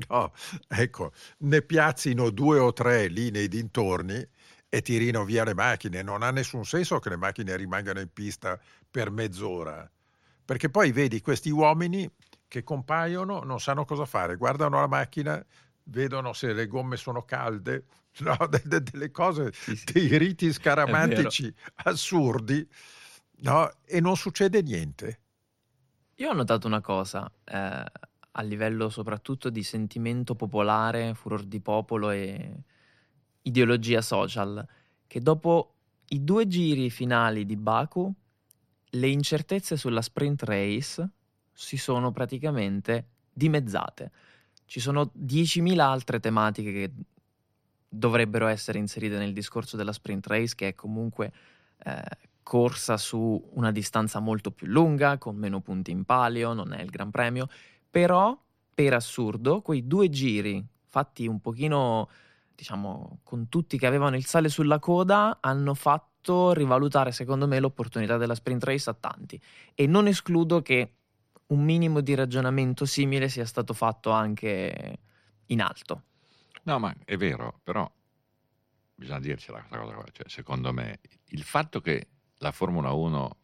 [0.10, 0.34] No,
[0.68, 4.26] ecco, ne piazzino due o tre lì nei dintorni
[4.70, 6.02] e tirino via le macchine.
[6.02, 9.90] Non ha nessun senso che le macchine rimangano in pista per mezz'ora.
[10.44, 12.10] Perché poi vedi questi uomini
[12.48, 15.44] che compaiono, non sanno cosa fare, guardano la macchina,
[15.84, 17.86] vedono se le gomme sono calde,
[18.20, 19.86] no, delle, delle cose, sì, sì.
[19.92, 22.68] dei riti scaramantici assurdi,
[23.40, 23.72] no?
[23.86, 25.22] e non succede niente.
[26.16, 27.84] Io ho notato una cosa, eh,
[28.40, 32.64] a livello soprattutto di sentimento popolare, furor di popolo e
[33.44, 34.66] ideologia social,
[35.06, 35.74] che dopo
[36.10, 38.12] i due giri finali di Baku,
[38.92, 41.10] le incertezze sulla sprint race
[41.60, 44.12] si sono praticamente dimezzate.
[44.66, 46.92] Ci sono 10.000 altre tematiche che
[47.90, 51.34] dovrebbero essere inserite nel discorso della sprint race, che è comunque
[51.84, 52.04] eh,
[52.44, 56.92] corsa su una distanza molto più lunga, con meno punti in palio, non è il
[56.92, 57.48] Gran Premio,
[57.90, 58.40] però
[58.72, 62.08] per assurdo quei due giri fatti un pochino,
[62.54, 68.18] diciamo, con tutti che avevano il sale sulla coda, hanno fatto rivalutare secondo me l'opportunità
[68.18, 69.42] della sprint race a tanti
[69.74, 70.97] e non escludo che
[71.48, 75.00] un minimo di ragionamento simile sia stato fatto anche
[75.48, 76.04] in alto.
[76.64, 77.90] No, ma è vero, però
[78.94, 80.06] bisogna dircela questa cosa qua.
[80.12, 82.08] Cioè, secondo me, il fatto che
[82.40, 83.38] la Formula 1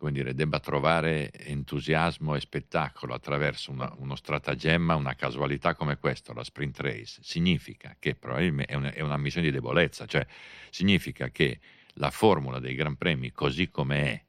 [0.00, 6.32] come dire, debba trovare entusiasmo e spettacolo attraverso una, uno stratagemma, una casualità come questo,
[6.32, 10.26] la sprint race, significa che probabilmente è, una, è una missione di debolezza, cioè
[10.70, 11.60] significa che
[11.96, 14.24] la formula dei Gran Premi così come è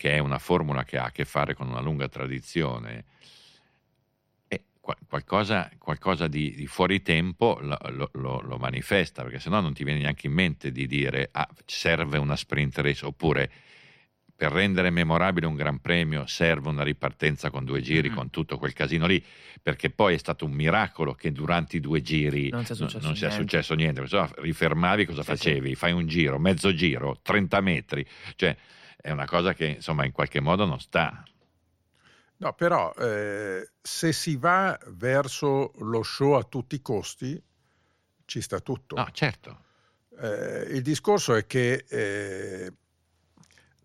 [0.00, 3.04] che è una formula che ha a che fare con una lunga tradizione,
[5.06, 10.00] qualcosa, qualcosa di, di, fuori tempo lo, lo, lo, manifesta, perché sennò non ti viene
[10.00, 13.50] neanche in mente di dire ah, serve una sprint race, oppure
[14.34, 18.16] per rendere memorabile un Gran Premio serve una ripartenza con due giri, mm-hmm.
[18.16, 19.22] con tutto quel casino lì,
[19.62, 23.16] perché poi è stato un miracolo che durante i due giri non sia successo, non,
[23.16, 23.42] sia niente.
[23.44, 24.02] successo niente.
[24.36, 25.68] rifermavi, cosa sì, facevi?
[25.68, 25.74] Sì.
[25.74, 28.56] Fai un giro, mezzo giro, 30 metri, cioè
[29.00, 31.22] è una cosa che insomma in qualche modo non sta.
[32.36, 37.40] No, però eh, se si va verso lo show a tutti i costi,
[38.24, 38.96] ci sta tutto.
[38.96, 39.64] No, certo.
[40.18, 42.72] Eh, il discorso è che eh,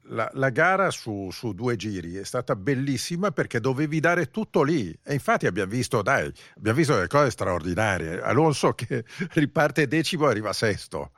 [0.03, 4.97] la, la, gara su, su, due giri è stata bellissima perché dovevi dare tutto lì.
[5.03, 8.21] E infatti abbiamo visto, dai, abbiamo visto delle cose straordinarie.
[8.21, 11.11] Alonso che riparte decimo e arriva sesto.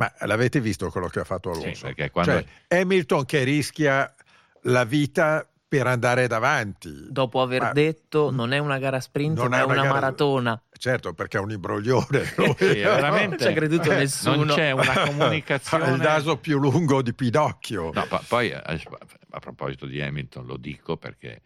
[0.00, 1.92] Ma l'avete visto quello che ha fatto Alonso?
[1.94, 2.32] Sì, quando...
[2.32, 4.14] cioè, Hamilton che rischia
[4.62, 7.08] la vita per andare davanti.
[7.10, 7.72] Dopo aver ma...
[7.72, 9.92] detto non è una gara sprint, ma è una, una gara...
[9.92, 10.62] maratona.
[10.72, 12.24] Certo, perché è un imbroglione.
[12.56, 13.28] sì, veramente.
[13.28, 14.44] Non ci ha creduto eh, nessuno.
[14.44, 15.90] Non c'è una comunicazione.
[15.90, 17.90] il naso più lungo di Pinocchio.
[17.92, 18.80] No, poi eh,
[19.32, 21.42] a proposito di Hamilton lo dico perché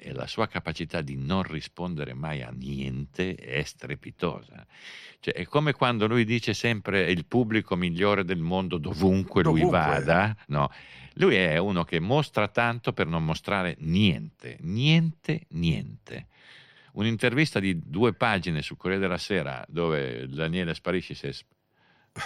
[0.00, 4.66] cioè, la sua capacità di non rispondere mai a niente è strepitosa.
[5.20, 9.68] Cioè, è come quando lui dice sempre il pubblico migliore del mondo dovunque, dovunque.
[9.68, 10.70] lui vada, no?
[11.14, 16.28] Lui è uno che mostra tanto per non mostrare niente, niente, niente.
[16.92, 21.32] Un'intervista di due pagine su Corriere della Sera dove Daniele Sparisci si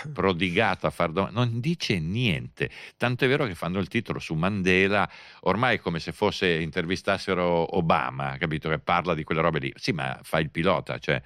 [0.02, 2.70] è prodigato a far domande, non dice niente.
[2.96, 5.08] Tanto è vero che fanno il titolo su Mandela,
[5.42, 8.68] ormai come se fosse intervistassero Obama, capito?
[8.68, 9.72] Che parla di quelle robe lì.
[9.76, 11.22] Sì, ma fa il pilota, cioè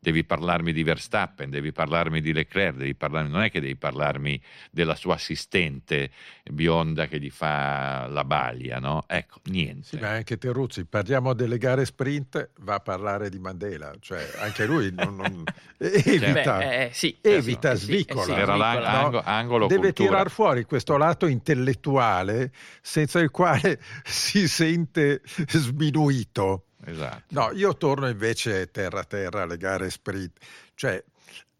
[0.00, 4.40] devi parlarmi di Verstappen, devi parlarmi di Leclerc, devi parlarmi, non è che devi parlarmi
[4.70, 6.10] della sua assistente
[6.50, 9.04] bionda che gli fa la baglia, no?
[9.06, 9.88] Ecco, niente.
[9.88, 14.66] Sì, ma anche Terruzzi, parliamo delle gare sprint, va a parlare di Mandela, cioè anche
[14.66, 15.42] lui non, non,
[15.76, 18.22] evita, Beh, eh, sì, evita, sì, svicola.
[18.22, 25.22] Sì, Era l'angolo, angolo Deve tirar fuori questo lato intellettuale senza il quale si sente
[25.24, 26.67] sminuito.
[26.88, 27.24] Esatto.
[27.28, 30.38] No, io torno invece terra a terra alle gare sprint.
[30.74, 31.02] Cioè,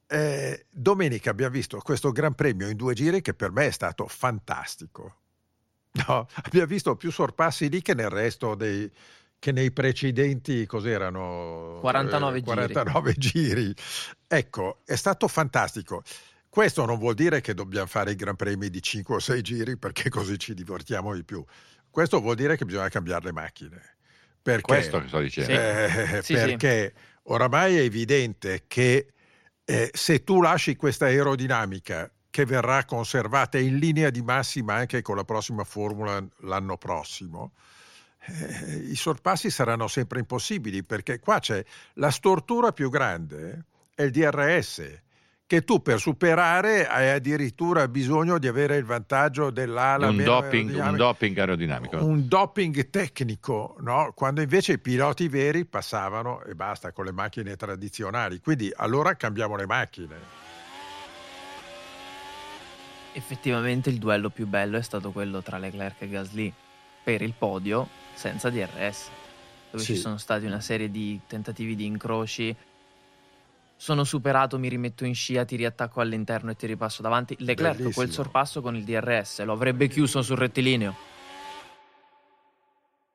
[0.06, 4.06] eh, domenica abbiamo visto questo Gran Premio in due giri che per me è stato
[4.06, 5.16] fantastico.
[6.06, 8.90] No, abbiamo visto più sorpassi lì che nel resto dei,
[9.38, 13.44] che nei precedenti cos'erano 49, eh, 49 giri.
[13.62, 13.74] giri.
[14.26, 16.02] Ecco, è stato fantastico.
[16.48, 19.76] Questo non vuol dire che dobbiamo fare i Gran Premi di 5 o 6 giri
[19.76, 21.44] perché così ci divertiamo di più.
[21.90, 23.97] Questo vuol dire che bisogna cambiare le macchine.
[24.48, 25.52] Perché, Questo che sto dicendo.
[25.52, 27.02] Eh, sì, perché sì.
[27.24, 29.08] oramai è evidente che
[29.62, 35.16] eh, se tu lasci questa aerodinamica che verrà conservata in linea di massima anche con
[35.16, 37.52] la prossima formula l'anno prossimo,
[38.24, 41.62] eh, i sorpassi saranno sempre impossibili perché qua c'è
[41.94, 45.02] la stortura più grande, è il DRS
[45.48, 50.08] che tu per superare hai addirittura bisogno di avere il vantaggio dell'ala.
[50.08, 52.04] Un, doping, un doping, aerodinamico.
[52.04, 54.12] Un doping tecnico, no?
[54.14, 58.40] quando invece i piloti veri passavano e basta con le macchine tradizionali.
[58.40, 60.16] Quindi allora cambiamo le macchine.
[63.12, 66.52] Effettivamente il duello più bello è stato quello tra Leclerc e Gasly
[67.02, 69.08] per il podio senza DRS,
[69.70, 69.94] dove sì.
[69.94, 72.54] ci sono stati una serie di tentativi di incroci
[73.78, 77.36] sono superato, mi rimetto in scia, ti riattacco all'interno e ti ripasso davanti.
[77.38, 77.94] Leclerc Bellissimo.
[77.94, 80.94] quel sorpasso con il DRS lo avrebbe chiuso sul rettilineo.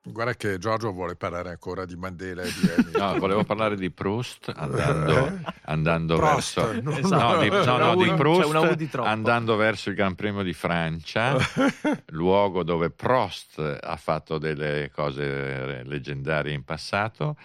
[0.06, 3.12] Guarda che Giorgio vuole parlare ancora di Mandela e di Hamilton.
[3.12, 5.32] No, volevo parlare di Proust andando, eh?
[5.64, 7.34] andando Prost, verso no, esatto.
[7.34, 11.36] no, di, no, no, di Proust di andando verso il Gran Premio di Francia,
[12.08, 17.36] luogo dove Prost ha fatto delle cose leggendarie in passato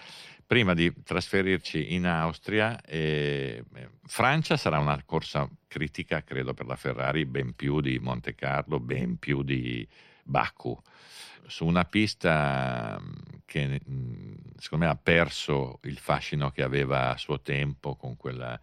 [0.49, 3.63] prima di trasferirci in Austria, eh,
[4.07, 9.19] Francia sarà una corsa critica, credo, per la Ferrari, ben più di Monte Carlo, ben
[9.19, 9.87] più di
[10.23, 10.75] Baku,
[11.45, 13.11] su una pista mm,
[13.45, 18.59] che mm, secondo me ha perso il fascino che aveva a suo tempo con quella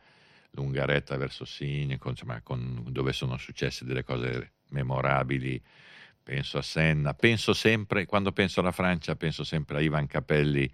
[0.51, 5.62] lungaretta verso Signe, con, insomma, con, dove sono successe delle cose memorabili
[6.20, 10.68] penso a Senna, penso sempre, quando penso alla Francia, penso sempre a Ivan Capelli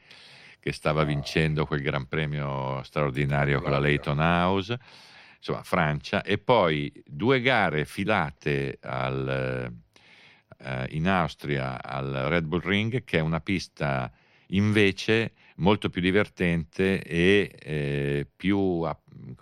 [0.62, 4.78] che stava vincendo quel Gran Premio straordinario con la Leighton House,
[5.36, 9.72] insomma Francia, e poi due gare filate al,
[10.58, 14.08] eh, in Austria al Red Bull Ring, che è una pista
[14.50, 18.88] invece molto più divertente e eh, più,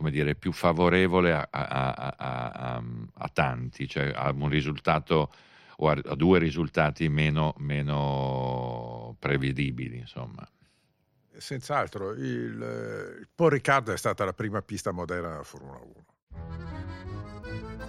[0.09, 5.31] dire, più, favorevole a, a, a, a, tanti, cioè a un risultato
[5.77, 9.99] o a, due risultati meno, meno prevedibili.
[9.99, 10.49] Insomma
[11.41, 12.13] senz'altro.
[12.13, 15.95] Il, il Paul Ricard è stata la prima pista moderna della Formula 1.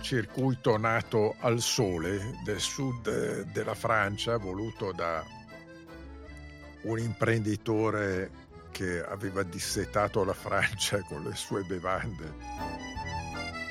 [0.02, 5.24] Circuito nato al sole del sud della Francia, voluto da
[6.84, 8.32] un imprenditore
[8.72, 12.34] che aveva dissetato la Francia con le sue bevande.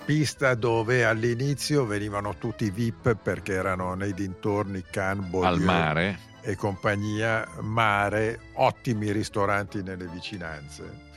[0.04, 7.46] Pista dove all'inizio venivano tutti VIP perché erano nei dintorni Cannes, al mare e compagnia,
[7.60, 11.08] mare, ottimi ristoranti nelle vicinanze.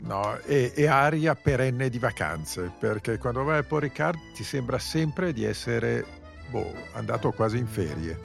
[0.00, 4.78] No, e, e, aria perenne di vacanze, perché quando vai a Port Ricard ti sembra
[4.78, 6.04] sempre di essere
[6.50, 8.18] boh, andato quasi in ferie.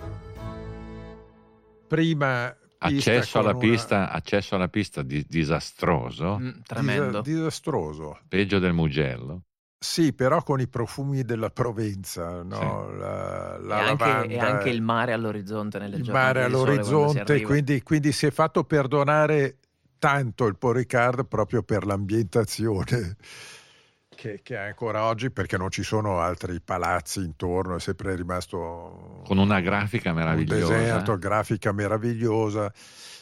[1.88, 3.60] Prima accesso alla, una...
[3.60, 6.40] pista, accesso alla pista di, disastroso.
[6.40, 7.22] Mm, tremendo.
[7.22, 8.20] Dis- disastroso.
[8.28, 9.44] Peggio del Mugello.
[9.80, 12.90] Sì, però con i profumi della Provenza, no?
[12.90, 12.98] Sì.
[12.98, 18.12] la, la e, anche, e, anche, il mare all'orizzonte nelle Il mare all'orizzonte, quindi, quindi,
[18.12, 19.58] si è fatto perdonare
[20.00, 23.18] tanto il Poricard proprio per l'ambientazione.
[24.18, 29.22] che, che ancora oggi, perché non ci sono altri palazzi intorno, è sempre rimasto...
[29.26, 30.74] Con una grafica meravigliosa.
[30.74, 32.74] Un deserto, grafica meravigliosa.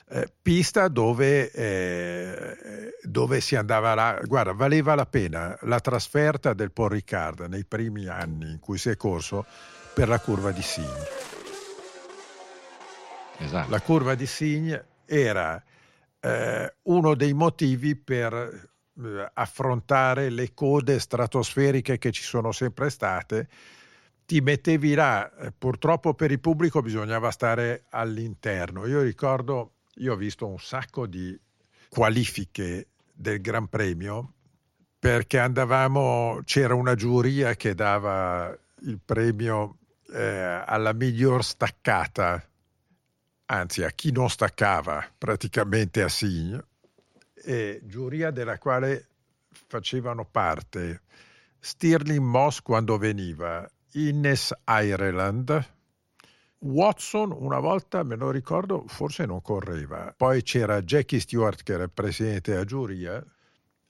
[0.08, 6.72] Eh, pista dove, eh, dove, si andava là, guarda, valeva la pena la trasferta del
[6.72, 9.45] Paul Ricard nei primi anni in cui si è corso
[9.95, 11.08] per la curva di Signe.
[13.39, 13.70] Esatto.
[13.70, 15.62] La curva di Signe era
[16.20, 23.47] eh, uno dei motivi per eh, affrontare le code stratosferiche che ci sono sempre state,
[24.26, 28.86] ti mettevi là, eh, purtroppo per il pubblico bisognava stare all'interno.
[28.88, 31.37] Io ricordo, io ho visto un sacco di
[31.89, 34.33] qualifiche del Gran Premio
[34.99, 39.77] perché andavamo, c'era una giuria che dava il premio
[40.11, 42.43] eh, alla miglior staccata,
[43.45, 46.65] anzi a chi non staccava praticamente a Signe.
[47.35, 49.07] E giuria della quale
[49.67, 51.01] facevano parte
[51.59, 55.74] Stirling Moss quando veniva, Ines Ireland,
[56.66, 60.13] Watson una volta, me lo ricordo, forse non correva.
[60.18, 63.24] Poi c'era Jackie Stewart che era presidente della giuria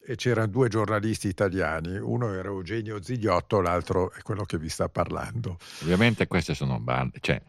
[0.07, 4.89] e c'erano due giornalisti italiani, uno era Eugenio Zigliotto, l'altro è quello che vi sta
[4.89, 5.57] parlando.
[5.81, 7.41] Ovviamente queste sono bande, cioè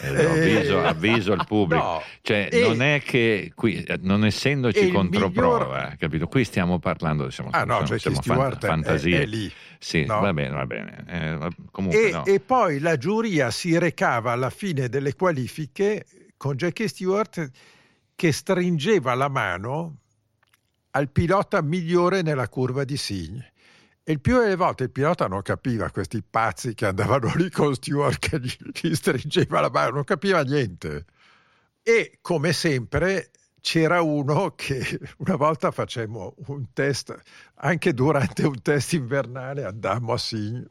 [0.00, 4.90] eh, avviso, eh, avviso al pubblico, no, cioè e, non è che qui, non essendoci
[4.90, 5.96] controprova, miglior...
[5.96, 6.26] capito?
[6.26, 9.18] Qui stiamo parlando, siamo, ah, no, siamo, siamo fan, fantasia.
[9.18, 9.52] È, è, lì.
[9.78, 10.20] Sì, no?
[10.20, 11.04] va bene, va bene.
[11.08, 12.24] Eh, comunque, e, no.
[12.24, 16.04] e poi la giuria si recava alla fine delle qualifiche
[16.36, 17.50] con Jackie Stewart
[18.14, 19.96] che stringeva la mano
[20.92, 23.52] al pilota migliore nella curva di Signe.
[24.06, 28.18] Il più delle volte il pilota non capiva questi pazzi che andavano lì con Stewart
[28.18, 31.06] che gli, gli stringeva la mano, non capiva niente.
[31.82, 33.30] E come sempre
[33.60, 37.16] c'era uno che una volta facemmo un test,
[37.56, 40.66] anche durante un test invernale andammo a Signe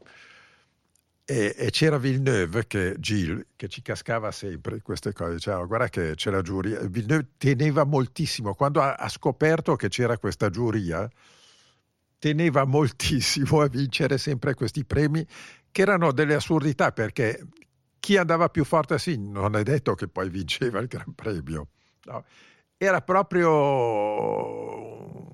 [1.26, 6.14] e, e, c'era Villeneuve, che, Gilles, che ci cascava sempre queste cose, diceva guarda che
[6.14, 11.08] c'è la giuria, Villeneuve teneva moltissimo, quando ha, ha scoperto che c'era questa giuria,
[12.24, 15.26] teneva moltissimo a vincere sempre questi premi
[15.70, 17.46] che erano delle assurdità perché
[18.00, 21.68] chi andava più forte sì, non è detto che poi vinceva il Gran Premio.
[22.04, 22.24] No.
[22.78, 23.50] Era proprio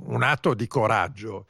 [0.08, 1.46] un atto di coraggio.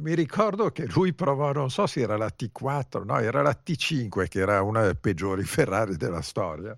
[0.00, 4.28] Mi ricordo che lui provò, non so se era la T4, no, era la T5
[4.28, 6.76] che era una delle peggiori Ferrari della storia.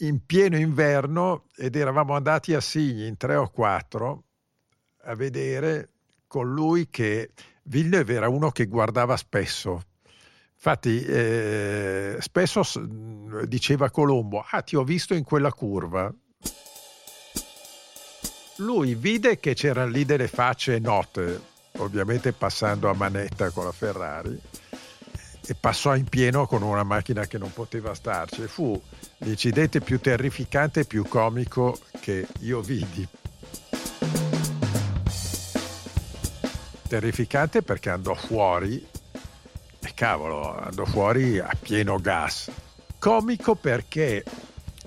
[0.00, 4.24] In pieno inverno ed eravamo andati a Signy in tre o quattro
[5.04, 5.91] a vedere
[6.32, 7.32] con lui che
[7.64, 9.82] Villeneuve era uno che guardava spesso.
[10.54, 12.62] Infatti, eh, spesso
[13.44, 16.10] diceva Colombo: Ah, ti ho visto in quella curva.
[18.56, 21.38] Lui vide che c'erano lì delle facce note,
[21.78, 24.40] ovviamente passando a manetta con la Ferrari,
[25.46, 28.46] e passò in pieno con una macchina che non poteva starci.
[28.46, 28.80] Fu
[29.18, 33.06] l'incidente più terrificante e più comico che io vidi
[36.92, 38.86] terrificante perché andò fuori
[39.80, 42.50] e cavolo, andò fuori a pieno gas.
[42.98, 44.22] Comico perché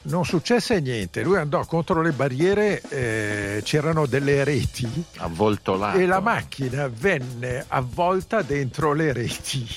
[0.03, 4.87] non successe niente, lui andò contro le barriere, eh, c'erano delle reti.
[5.17, 9.67] Avvoltolate e la macchina venne avvolta dentro le reti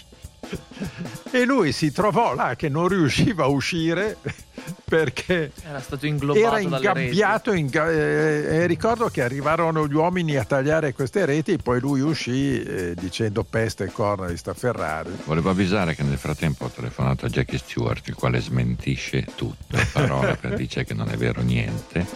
[1.30, 4.16] e lui si trovò là che non riusciva a uscire
[4.84, 10.92] perché era stato inglobato era ingabbiato in, eh, ricordo che arrivarono gli uomini a tagliare
[10.92, 15.10] queste reti e poi lui uscì eh, dicendo peste e corna di sta Ferrari.
[15.24, 20.36] Volevo avvisare che nel frattempo ho telefonato a Jackie Stewart il quale smentisce tutto parola
[20.36, 22.06] per dice che non è vero niente.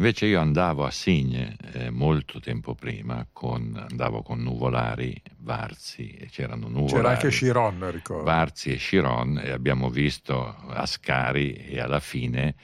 [0.00, 6.26] Invece io andavo a Signe eh, molto tempo prima, con, andavo con Nuvolari, Varzi e
[6.26, 6.92] c'erano Nuvolari.
[6.92, 8.24] C'era anche Chiron, ricordo.
[8.24, 12.54] Varzi e Chiron e abbiamo visto Ascari e alla fine,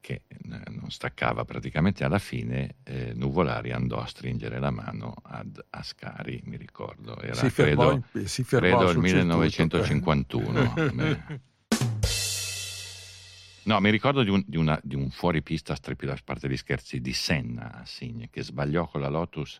[0.00, 0.36] che eh,
[0.70, 6.56] non staccava praticamente, alla fine eh, Nuvolari andò a stringere la mano ad Ascari, mi
[6.56, 7.18] ricordo.
[7.20, 10.74] Era si fermò, credo, si fermò credo il 1951.
[13.62, 17.12] No, mi ricordo di un, di una, di un fuoripista, a parte di scherzi, di
[17.12, 19.58] Senna a Signe, che sbagliò con la Lotus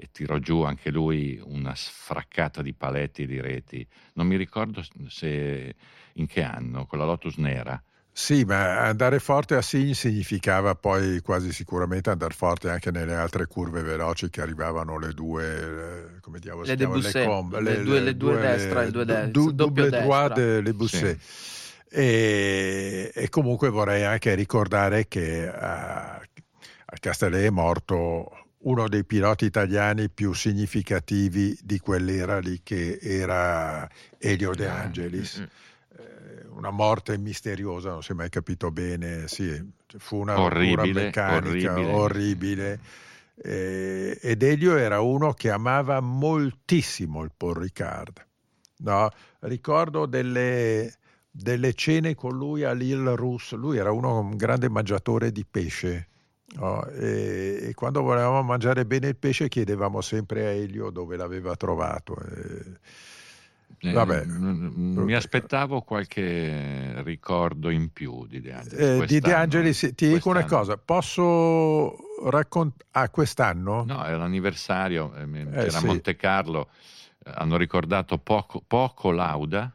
[0.00, 3.84] e tirò giù anche lui una sfraccata di paletti e di reti.
[4.12, 5.74] Non mi ricordo se
[6.12, 7.82] in che anno, con la Lotus nera.
[8.12, 13.46] Sì, ma andare forte a Signy significava poi quasi sicuramente andare forte anche nelle altre
[13.46, 16.96] curve veloci che arrivavano le due, eh, come diavolo le si chiama?
[16.96, 19.30] Le, comb, le, le, due, le due, destra e due destra.
[19.30, 21.18] Du, double droit de le Busset.
[21.18, 21.90] Sì.
[21.90, 29.46] E, e, comunque vorrei anche ricordare che a, a Castellet è morto uno dei piloti
[29.46, 33.88] italiani più significativi di quell'era lì che era
[34.18, 35.38] Elio De ah, Angelis.
[35.38, 41.72] Eh, una morte misteriosa, non si è mai capito bene, sì, fu una orribile, meccanica
[41.72, 41.92] orribile.
[41.92, 42.80] orribile.
[43.42, 48.26] Eh, ed Elio era uno che amava moltissimo il Paul Ricard.
[48.80, 49.08] No?
[49.40, 50.92] Ricordo delle,
[51.30, 56.08] delle cene con lui all'Île Rousse, lui era uno, un grande mangiatore di pesce
[56.56, 61.54] Oh, e, e, quando volevamo mangiare bene il pesce chiedevamo sempre a Elio dove l'aveva
[61.56, 62.16] trovato.
[62.18, 62.78] E,
[63.80, 69.02] eh, vabbè, mi aspettavo qualche ricordo in più di De Angelis.
[69.02, 72.86] Eh, di De Angelis ti dico una cosa, posso raccontare...
[72.92, 73.84] Ah, quest'anno?
[73.84, 75.86] No, è l'anniversario, eh, c'era eh, sì.
[75.86, 76.70] Monte Carlo,
[77.24, 79.72] eh, hanno ricordato poco, poco Lauda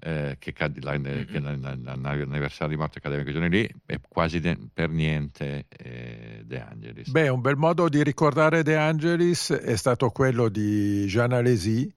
[0.00, 4.40] eh, che, cade, la, che l'anniversario di morte cadeva in quei giorni lì e quasi
[4.40, 7.08] de, per niente eh, De Angelis.
[7.10, 11.92] Beh, un bel modo di ricordare De Angelis è stato quello di Jean Alesi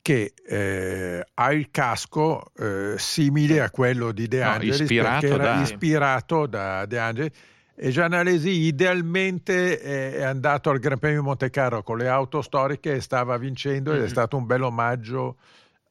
[0.00, 5.36] che eh, ha il casco eh, simile a quello di De Angelis no, ispirato era
[5.36, 5.60] da...
[5.60, 7.32] ispirato da De Angelis
[7.74, 12.94] e Jean Alesi idealmente è andato al Gran Premio Monte Carlo con le auto storiche
[12.94, 14.00] e stava vincendo mm-hmm.
[14.00, 15.36] ed è stato un bel omaggio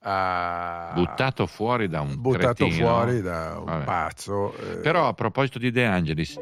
[0.08, 0.92] a...
[0.94, 2.88] buttato fuori da un buttato cretino.
[2.88, 3.84] fuori da un Vabbè.
[3.84, 4.56] pazzo.
[4.56, 4.78] Eh.
[4.78, 6.40] Però a proposito di De Angelis,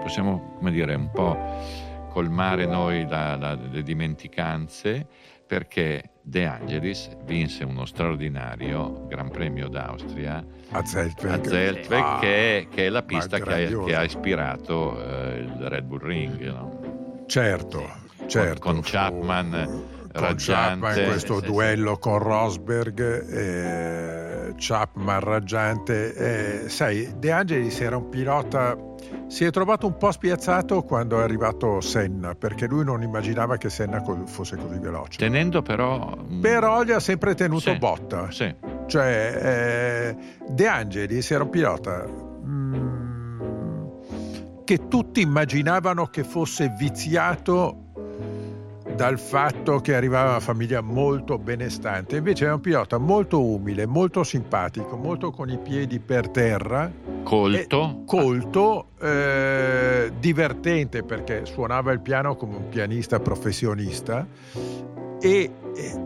[0.00, 1.36] possiamo come dire un po'
[2.10, 5.06] colmare noi la, la, le dimenticanze
[5.46, 12.68] perché De Angelis vinse uno straordinario Gran Premio d'Austria a Zeltweg, a Zeltweg ah, che,
[12.70, 16.40] che, è la pista che ha, che ha, ispirato eh, il Red Bull Ring.
[16.44, 17.24] No?
[17.26, 17.90] Certo,
[18.26, 18.60] certo.
[18.60, 19.66] Con, con Chapman.
[19.66, 22.00] Fu con Chapman in questo sì, duello sì.
[22.00, 26.14] con Rosberg, eh, Chapman raggiante.
[26.64, 28.76] Eh, sai, De Angelis era un pilota,
[29.26, 33.70] si è trovato un po' spiazzato quando è arrivato Senna, perché lui non immaginava che
[33.70, 35.18] Senna fosse così veloce.
[35.18, 36.16] Tenendo però...
[36.16, 38.30] Mm, però gli ha sempre tenuto sì, botta.
[38.30, 38.54] Sì.
[38.86, 40.16] Cioè, eh,
[40.48, 42.06] De Angelis era un pilota...
[42.06, 42.92] Mm,
[44.64, 47.91] che tutti immaginavano che fosse viziato
[49.02, 53.84] dal fatto che arrivava da una famiglia molto benestante, invece è un pilota molto umile,
[53.84, 56.88] molto simpatico, molto con i piedi per terra,
[57.24, 64.24] colto, colto eh, divertente perché suonava il piano come un pianista professionista
[65.20, 65.50] e,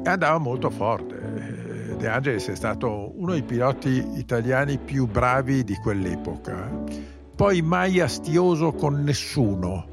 [0.05, 1.17] andava molto forte.
[1.17, 6.83] Eh, De Angelis è stato uno dei piloti italiani più bravi di quell'epoca,
[7.37, 9.87] poi mai astioso con nessuno.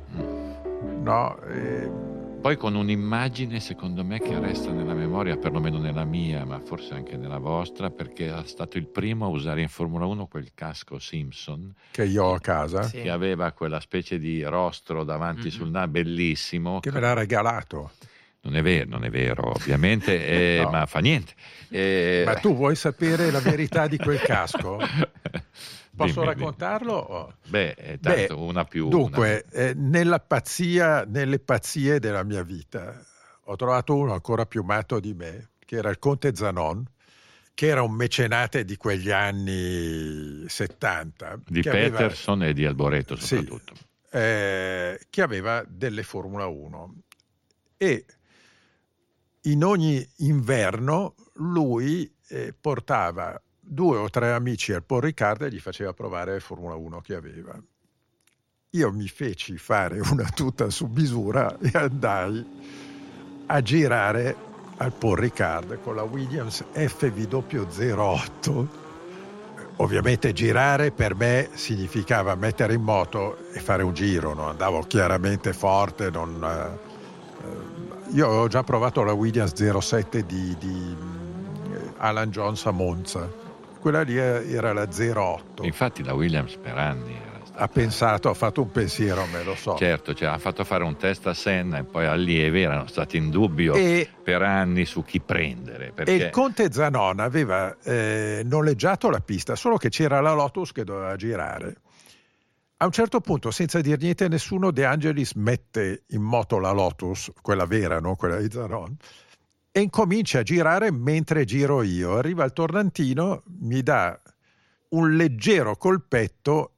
[1.01, 1.37] No?
[1.49, 2.11] E,
[2.43, 7.15] poi con un'immagine, secondo me, che resta nella memoria, perlomeno nella mia, ma forse anche
[7.15, 11.73] nella vostra, perché è stato il primo a usare in Formula 1 quel casco Simpson.
[11.89, 12.81] Che io ho a casa.
[12.81, 15.49] Che aveva quella specie di rostro davanti mm-hmm.
[15.51, 16.81] sul naso, bellissimo.
[16.81, 17.91] Che me l'ha regalato.
[18.41, 20.69] Non è vero, non è vero, ovviamente, eh, no.
[20.69, 21.31] ma fa niente.
[21.69, 22.23] Eh...
[22.25, 24.79] Ma tu vuoi sapere la verità di quel casco?
[25.95, 27.35] Posso dimmi, raccontarlo?
[27.43, 27.51] Dimmi.
[27.51, 28.89] Beh, tanto Beh, una più.
[28.89, 29.63] Dunque, una...
[29.63, 32.99] Eh, nella pazzia, nelle pazzie della mia vita,
[33.45, 36.85] ho trovato uno ancora più matto di me, che era il conte Zanon,
[37.53, 41.39] che era un mecenate di quegli anni 70.
[41.47, 43.75] Di Peterson aveva, e di Alboreto soprattutto.
[43.75, 46.95] Sì, eh, che aveva delle Formula 1
[47.77, 48.05] e
[49.41, 53.39] in ogni inverno lui eh, portava
[53.73, 57.59] due o tre amici al Paul Ricard e gli faceva provare Formula 1 che aveva.
[58.69, 62.45] Io mi feci fare una tuta su misura e andai
[63.47, 64.35] a girare
[64.77, 68.67] al Paul Ricard con la Williams FW08.
[69.77, 75.51] Ovviamente girare per me significava mettere in moto e fare un giro, non andavo chiaramente
[75.51, 80.95] forte, non, eh, io ho già provato la Williams 07 di, di
[81.97, 83.42] Alan Jones a Monza
[83.83, 85.65] quella lì era la 08.
[85.65, 89.75] Infatti la Williams per anni ha pensato, ha fatto un pensiero, me lo so.
[89.75, 93.29] Certo, cioè, ha fatto fare un test a Senna e poi allievi erano stati in
[93.29, 95.91] dubbio e, per anni su chi prendere.
[95.91, 96.11] Perché...
[96.11, 100.85] E il Conte Zanon aveva eh, noleggiato la pista, solo che c'era la Lotus che
[100.85, 101.75] doveva girare.
[102.77, 106.71] A un certo punto, senza dir niente a nessuno, De Angelis mette in moto la
[106.71, 108.95] Lotus, quella vera, non quella di Zanon,
[109.75, 112.17] e incomincia a girare mentre giro io.
[112.17, 114.21] Arriva il tornantino, mi dà
[114.89, 116.75] un leggero colpetto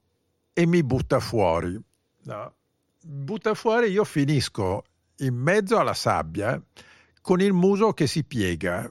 [0.54, 1.78] e mi butta fuori.
[2.22, 2.54] No.
[3.02, 4.82] Butta fuori, io finisco
[5.18, 6.60] in mezzo alla sabbia
[7.20, 8.90] con il muso che si piega.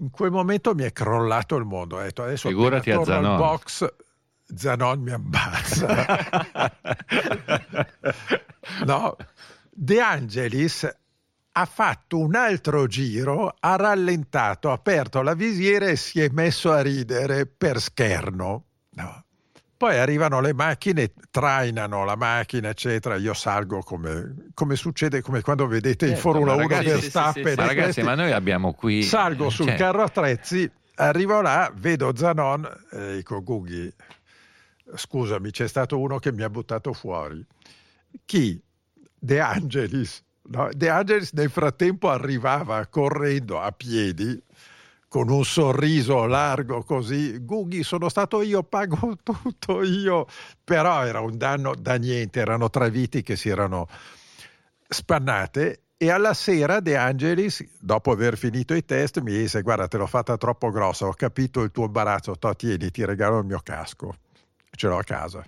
[0.00, 1.98] In quel momento mi è crollato il mondo.
[1.98, 3.36] Ho detto adesso Figurati a Zanon.
[3.36, 3.86] box
[4.52, 6.76] Zanon mi ammazza.
[8.84, 9.16] no,
[9.70, 11.01] De Angelis
[11.52, 16.72] ha fatto un altro giro, ha rallentato, ha aperto la visiera e si è messo
[16.72, 18.64] a ridere per scherno.
[18.94, 19.24] No.
[19.76, 23.16] Poi arrivano le macchine, trainano la macchina, eccetera.
[23.16, 27.32] Io salgo come, come succede, come quando vedete in Certo, Formula ma 1 ragazzi, Verstappen.
[27.32, 27.56] sì, sì, sì.
[27.56, 29.02] Ma ragazzi, questi- ma noi abbiamo qui...
[29.02, 33.92] Salgo sul cioè, carro attrezzi, arrivo là, vedo Zanon e dico Gughi,
[34.94, 37.44] scusami, c'è stato uno che mi ha buttato fuori.
[38.24, 38.62] Chi?
[39.18, 40.22] De Angelis.
[40.44, 44.42] No, De Angelis nel frattempo arrivava correndo a piedi
[45.08, 47.38] con un sorriso largo così.
[47.38, 50.26] Gughi, sono stato io, pago tutto io.
[50.64, 53.88] Però era un danno da niente, erano tre viti che si erano
[54.88, 59.98] spannate e alla sera De Angelis, dopo aver finito i test, mi disse guarda te
[59.98, 63.60] l'ho fatta troppo grossa, ho capito il tuo imbarazzo, to, tieni, ti regalo il mio
[63.62, 64.16] casco,
[64.70, 65.44] ce l'ho a casa.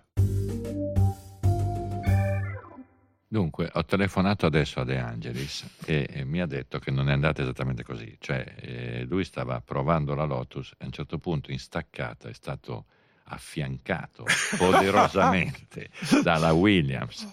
[3.35, 7.13] Dunque, ho telefonato adesso a De Angelis e, e mi ha detto che non è
[7.13, 8.17] andata esattamente così.
[8.21, 12.33] Cioè, eh, lui stava provando la Lotus e a un certo punto in staccata è
[12.33, 12.85] stato
[13.25, 14.25] affiancato
[14.57, 15.89] poderosamente
[16.23, 17.29] dalla Williams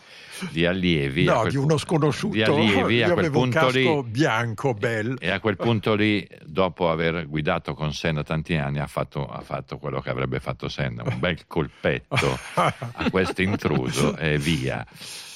[0.49, 1.26] di allievi.
[1.26, 4.04] No, di uno punto- sconosciuto, Di allievi io a quel punto lì.
[4.06, 5.18] bianco, bel.
[5.20, 9.41] E a quel punto lì, dopo aver guidato con Senna tanti anni, ha fatto, ha
[9.41, 14.84] fatto quello che avrebbe fatto Senna, un bel colpetto a questo intruso e via.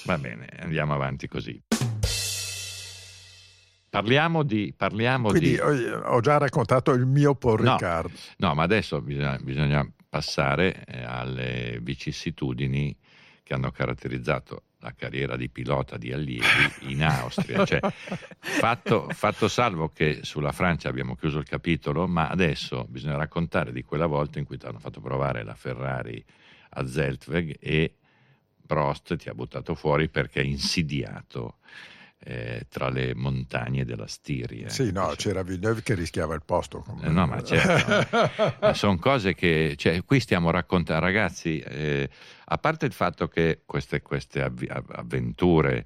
[0.06, 1.60] Va bene, andiamo avanti così.
[3.90, 4.74] Parliamo di...
[4.76, 5.58] Parliamo Quindi di...
[5.58, 7.74] ho ho già raccontato il mio Paul No.
[7.74, 8.12] Ricard.
[8.38, 12.96] No, ma adesso bisogna, bisogna passare eh, alle vicissitudini
[13.42, 16.46] che hanno caratterizzato la carriera di pilota di allievi
[16.82, 17.66] in Austria.
[17.66, 17.80] Cioè,
[18.38, 23.82] fatto, fatto salvo che sulla Francia abbiamo chiuso il capitolo, ma adesso bisogna raccontare di
[23.82, 26.24] quella volta in cui ti hanno fatto provare la Ferrari
[26.72, 27.96] a Zeltweg e
[28.66, 31.58] Prost ti ha buttato fuori perché è insidiato
[32.28, 34.70] eh, tra le montagne della Stiria.
[34.70, 36.84] Sì, no, Dice- c'era Villeneuve che rischiava il posto.
[37.04, 38.74] eh, no, ma certo.
[38.74, 41.60] sono cose che cioè, qui stiamo raccontando, ragazzi.
[41.60, 42.10] eh,
[42.46, 45.86] a parte il fatto che queste, queste av- avventure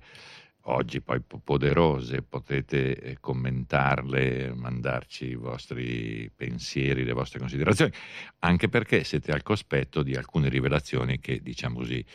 [0.63, 7.91] oggi poi po- poderose potete eh, commentarle, mandarci i vostri pensieri, le vostre considerazioni,
[8.39, 12.05] anche perché siete al cospetto di alcune rivelazioni che, diciamo così,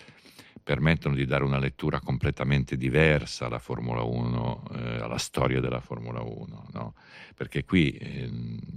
[0.64, 6.22] permettono di dare una lettura completamente diversa alla Formula 1, eh, alla storia della Formula
[6.22, 6.94] 1, no?
[7.36, 8.30] perché qui eh,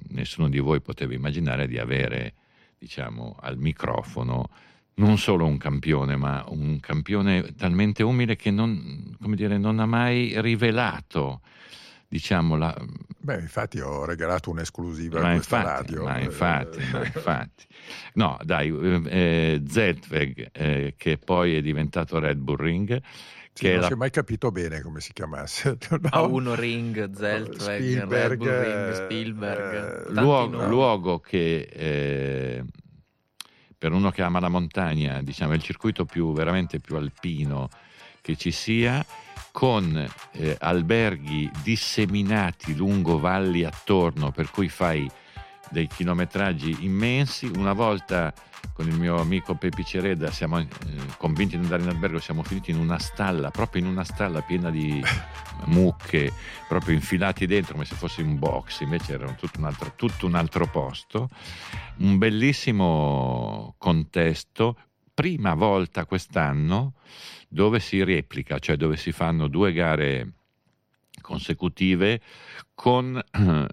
[0.09, 2.33] nessuno di voi poteva immaginare di avere
[2.77, 4.49] diciamo, al microfono
[4.95, 10.39] non solo un campione, ma un campione talmente umile che non, dire, non ha mai
[10.41, 11.41] rivelato
[12.07, 12.75] diciamo, la,
[13.19, 16.03] Beh, infatti ho regalato un'esclusiva ma a questa infatti, radio.
[16.03, 17.65] ma Eh, infatti, ma infatti.
[18.13, 23.01] No, dai, eh, eh, Zeltweg, eh, che poi è diventato Red Bull Ring,
[23.53, 25.77] Sì, non la- si è mai capito bene come si chiamasse.
[25.99, 26.09] no?
[26.11, 29.73] A uno ring, Zeltweg, Spielberg, Red Bull Ring, eh, Spielberg.
[30.07, 30.67] eh, luogo, nomi.
[30.69, 32.63] luogo che eh,
[33.77, 37.69] per uno che ama la montagna, diciamo, è il circuito più veramente più alpino
[38.21, 39.05] che ci sia,
[39.57, 45.09] con eh, alberghi disseminati lungo valli attorno, per cui fai
[45.71, 47.49] dei chilometraggi immensi.
[47.55, 48.31] Una volta
[48.71, 50.67] con il mio amico Pepi Cereda siamo eh,
[51.17, 54.69] convinti di andare in albergo, siamo finiti in una stalla, proprio in una stalla piena
[54.69, 55.03] di
[55.65, 56.31] mucche,
[56.67, 60.35] proprio infilati dentro come se fosse un box, invece era tutto un altro, tutto un
[60.35, 61.29] altro posto.
[61.97, 64.77] Un bellissimo contesto,
[65.15, 66.93] prima volta quest'anno
[67.47, 70.33] dove si replica, cioè dove si fanno due gare
[71.21, 72.21] consecutive
[72.73, 73.21] con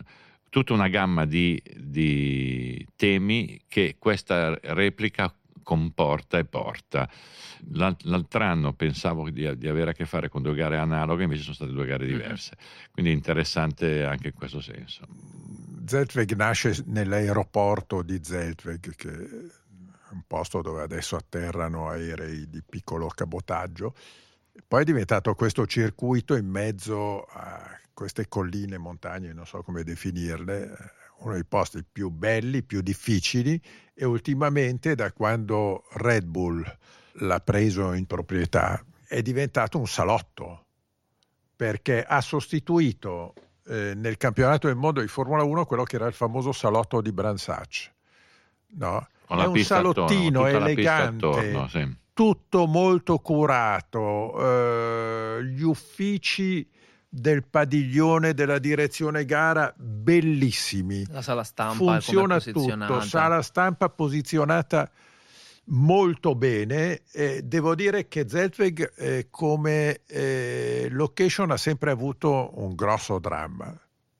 [0.50, 7.10] tutta una gamma di, di temi che questa replica comporta e porta.
[7.72, 11.42] L'al- L'altro anno pensavo di, di avere a che fare con due gare analoghe, invece
[11.42, 12.56] sono state due gare diverse.
[12.92, 15.06] Quindi interessante anche in questo senso.
[15.86, 19.10] Zeltweg nasce nell'aeroporto di Zeltweg, che
[20.14, 23.94] un posto dove adesso atterrano aerei di piccolo cabotaggio.
[24.66, 30.92] Poi è diventato questo circuito in mezzo a queste colline, montagne, non so come definirle,
[31.18, 33.60] uno dei posti più belli, più difficili
[33.92, 36.78] e ultimamente da quando Red Bull
[37.18, 40.66] l'ha preso in proprietà è diventato un salotto
[41.54, 43.34] perché ha sostituito
[43.66, 47.12] eh, nel campionato del mondo di Formula 1 quello che era il famoso salotto di
[47.12, 47.92] Bransac.
[48.76, 49.06] No?
[49.34, 51.96] Con È un pista attorno, salottino pista elegante, attorno, sì.
[52.12, 56.68] tutto molto curato, eh, gli uffici
[57.08, 61.06] del padiglione della direzione gara bellissimi.
[61.10, 64.90] La sala stampa Funziona tutto, sala stampa posizionata
[65.66, 67.02] molto bene.
[67.12, 73.72] Eh, devo dire che Zeltweg eh, come eh, location ha sempre avuto un grosso dramma.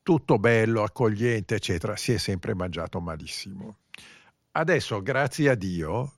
[0.02, 1.96] Tutto bello, accogliente, eccetera.
[1.96, 3.78] Si è sempre mangiato malissimo.
[4.56, 6.12] Adesso, grazie a Dio,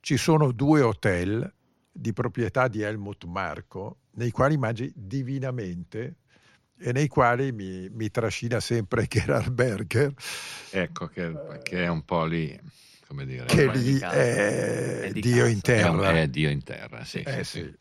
[0.00, 1.50] ci sono due hotel
[1.90, 6.16] di proprietà di Helmut Marco nei quali mangi divinamente
[6.78, 10.12] e nei quali mi, mi trascina sempre Gerhard Berger.
[10.72, 12.54] Ecco, che, che, è un po' lì,
[13.06, 13.46] come dire...
[13.46, 16.10] Che lì è, è Dio in terra.
[16.10, 17.74] È, è, Dio in terra, sì, eh, sì, sì.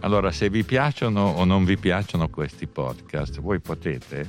[0.00, 4.28] Allora, se vi piacciono o non vi piacciono questi podcast, voi potete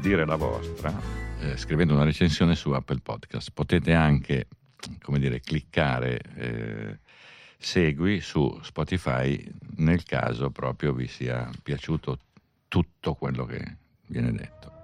[0.00, 3.50] dire la vostra eh, scrivendo una recensione su Apple Podcast.
[3.52, 4.48] Potete anche,
[5.00, 6.20] come dire, cliccare...
[6.34, 6.98] Eh,
[7.58, 9.44] segui su Spotify
[9.78, 12.20] nel caso proprio vi sia piaciuto
[12.68, 13.76] tutto quello che
[14.06, 14.76] viene detto.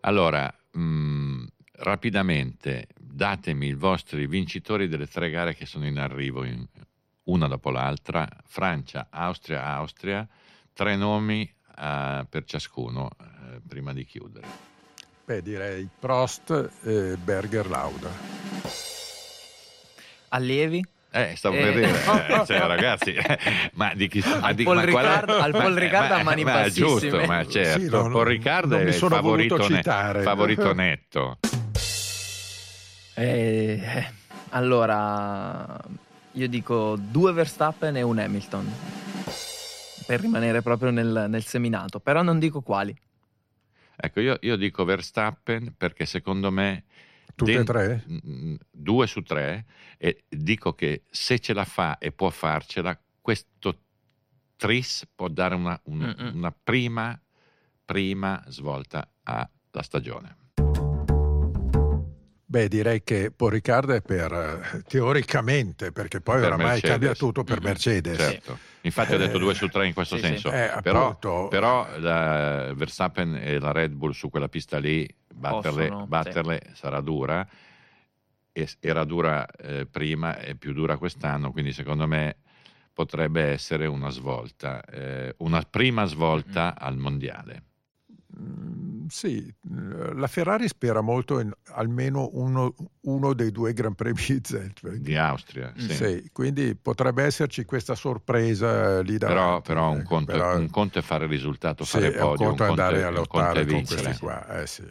[0.00, 6.44] Allora, mh, mm, rapidamente datemi i vostri vincitori delle tre gare che sono in arrivo,
[6.44, 6.66] in,
[7.24, 10.28] una dopo l'altra, Francia, Austria, Austria,
[10.72, 14.46] tre nomi uh, per ciascuno uh, prima di chiudere.
[15.24, 18.10] Beh, direi Prost e Berger Lauda.
[20.28, 20.84] Allievi?
[21.14, 21.60] Eh, stavo eh.
[21.60, 23.14] per dire, eh, cioè, ragazzi,
[23.74, 25.40] ma di chi ma di, Paul ma Ricard, è...
[25.40, 28.94] al Paul Ricard a mani ma, giusto, ma certo, sì, non, Paul Ricard è il
[28.94, 31.38] favorito, ne, favorito netto.
[33.14, 34.10] Eh,
[34.48, 35.78] allora,
[36.32, 38.72] io dico due Verstappen e un Hamilton,
[40.04, 42.96] per rimanere proprio nel, nel seminato, però non dico quali.
[43.96, 46.84] Ecco, io, io dico Verstappen perché secondo me...
[47.34, 48.04] Tutte e tre?
[48.70, 49.64] Due su tre
[49.96, 53.78] e dico che se ce la fa e può farcela, questo
[54.56, 57.18] Tris può dare una, una, una prima,
[57.84, 59.48] prima svolta alla
[59.80, 60.41] stagione.
[62.52, 66.90] Beh, direi che Paul Riccardo è per teoricamente, perché poi per oramai Mercedes.
[66.90, 68.18] cambia tutto per Mercedes.
[68.18, 68.58] Certo.
[68.82, 70.50] Infatti eh, ho detto due su tre in questo sì, senso.
[70.50, 70.56] Sì.
[70.56, 71.16] Eh, però,
[71.48, 76.70] però la Verstappen e la Red Bull su quella pista lì, batterle, Possono, batterle sì.
[76.74, 77.48] sarà dura.
[78.80, 82.36] Era dura eh, prima e più dura quest'anno, quindi secondo me
[82.92, 86.84] potrebbe essere una svolta, eh, una prima svolta mm.
[86.84, 87.62] al mondiale.
[88.38, 88.81] Mm,
[89.12, 89.54] sì,
[90.14, 95.02] la Ferrari spera molto in almeno uno, uno dei due Gran Premi Zeltweg.
[95.02, 95.92] Di Austria, sì.
[95.92, 96.30] sì.
[96.32, 100.98] Quindi potrebbe esserci questa sorpresa lì da Però, però, un, ecco, conto, però, un conto
[100.98, 104.60] è fare risultato, fare sì, podio, un conto è andare a lottare con questi qua.
[104.60, 104.90] Eh, sì.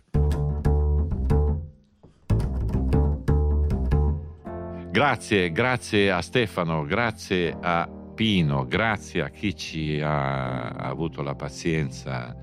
[4.92, 12.36] Grazie, grazie a Stefano, grazie a Pino, grazie a chi ci ha avuto la pazienza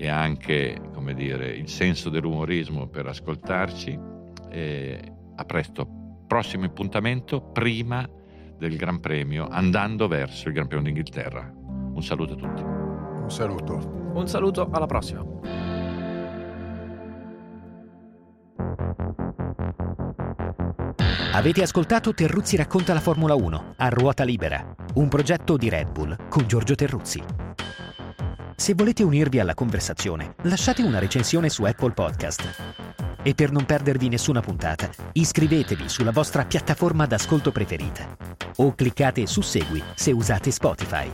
[0.00, 3.98] e anche come dire, il senso dell'umorismo per ascoltarci.
[4.50, 5.86] E a presto,
[6.26, 8.08] prossimo appuntamento prima
[8.56, 11.52] del Gran Premio, andando verso il Gran Premio d'Inghilterra.
[11.54, 12.62] Un saluto a tutti.
[12.62, 13.74] Un saluto.
[14.14, 15.22] Un saluto, alla prossima.
[21.34, 26.28] Avete ascoltato Terruzzi racconta la Formula 1 a ruota libera, un progetto di Red Bull
[26.30, 27.22] con Giorgio Terruzzi.
[28.60, 32.42] Se volete unirvi alla conversazione, lasciate una recensione su Apple Podcast.
[33.22, 38.14] E per non perdervi nessuna puntata, iscrivetevi sulla vostra piattaforma d'ascolto preferita.
[38.56, 41.10] O cliccate su Segui se usate Spotify.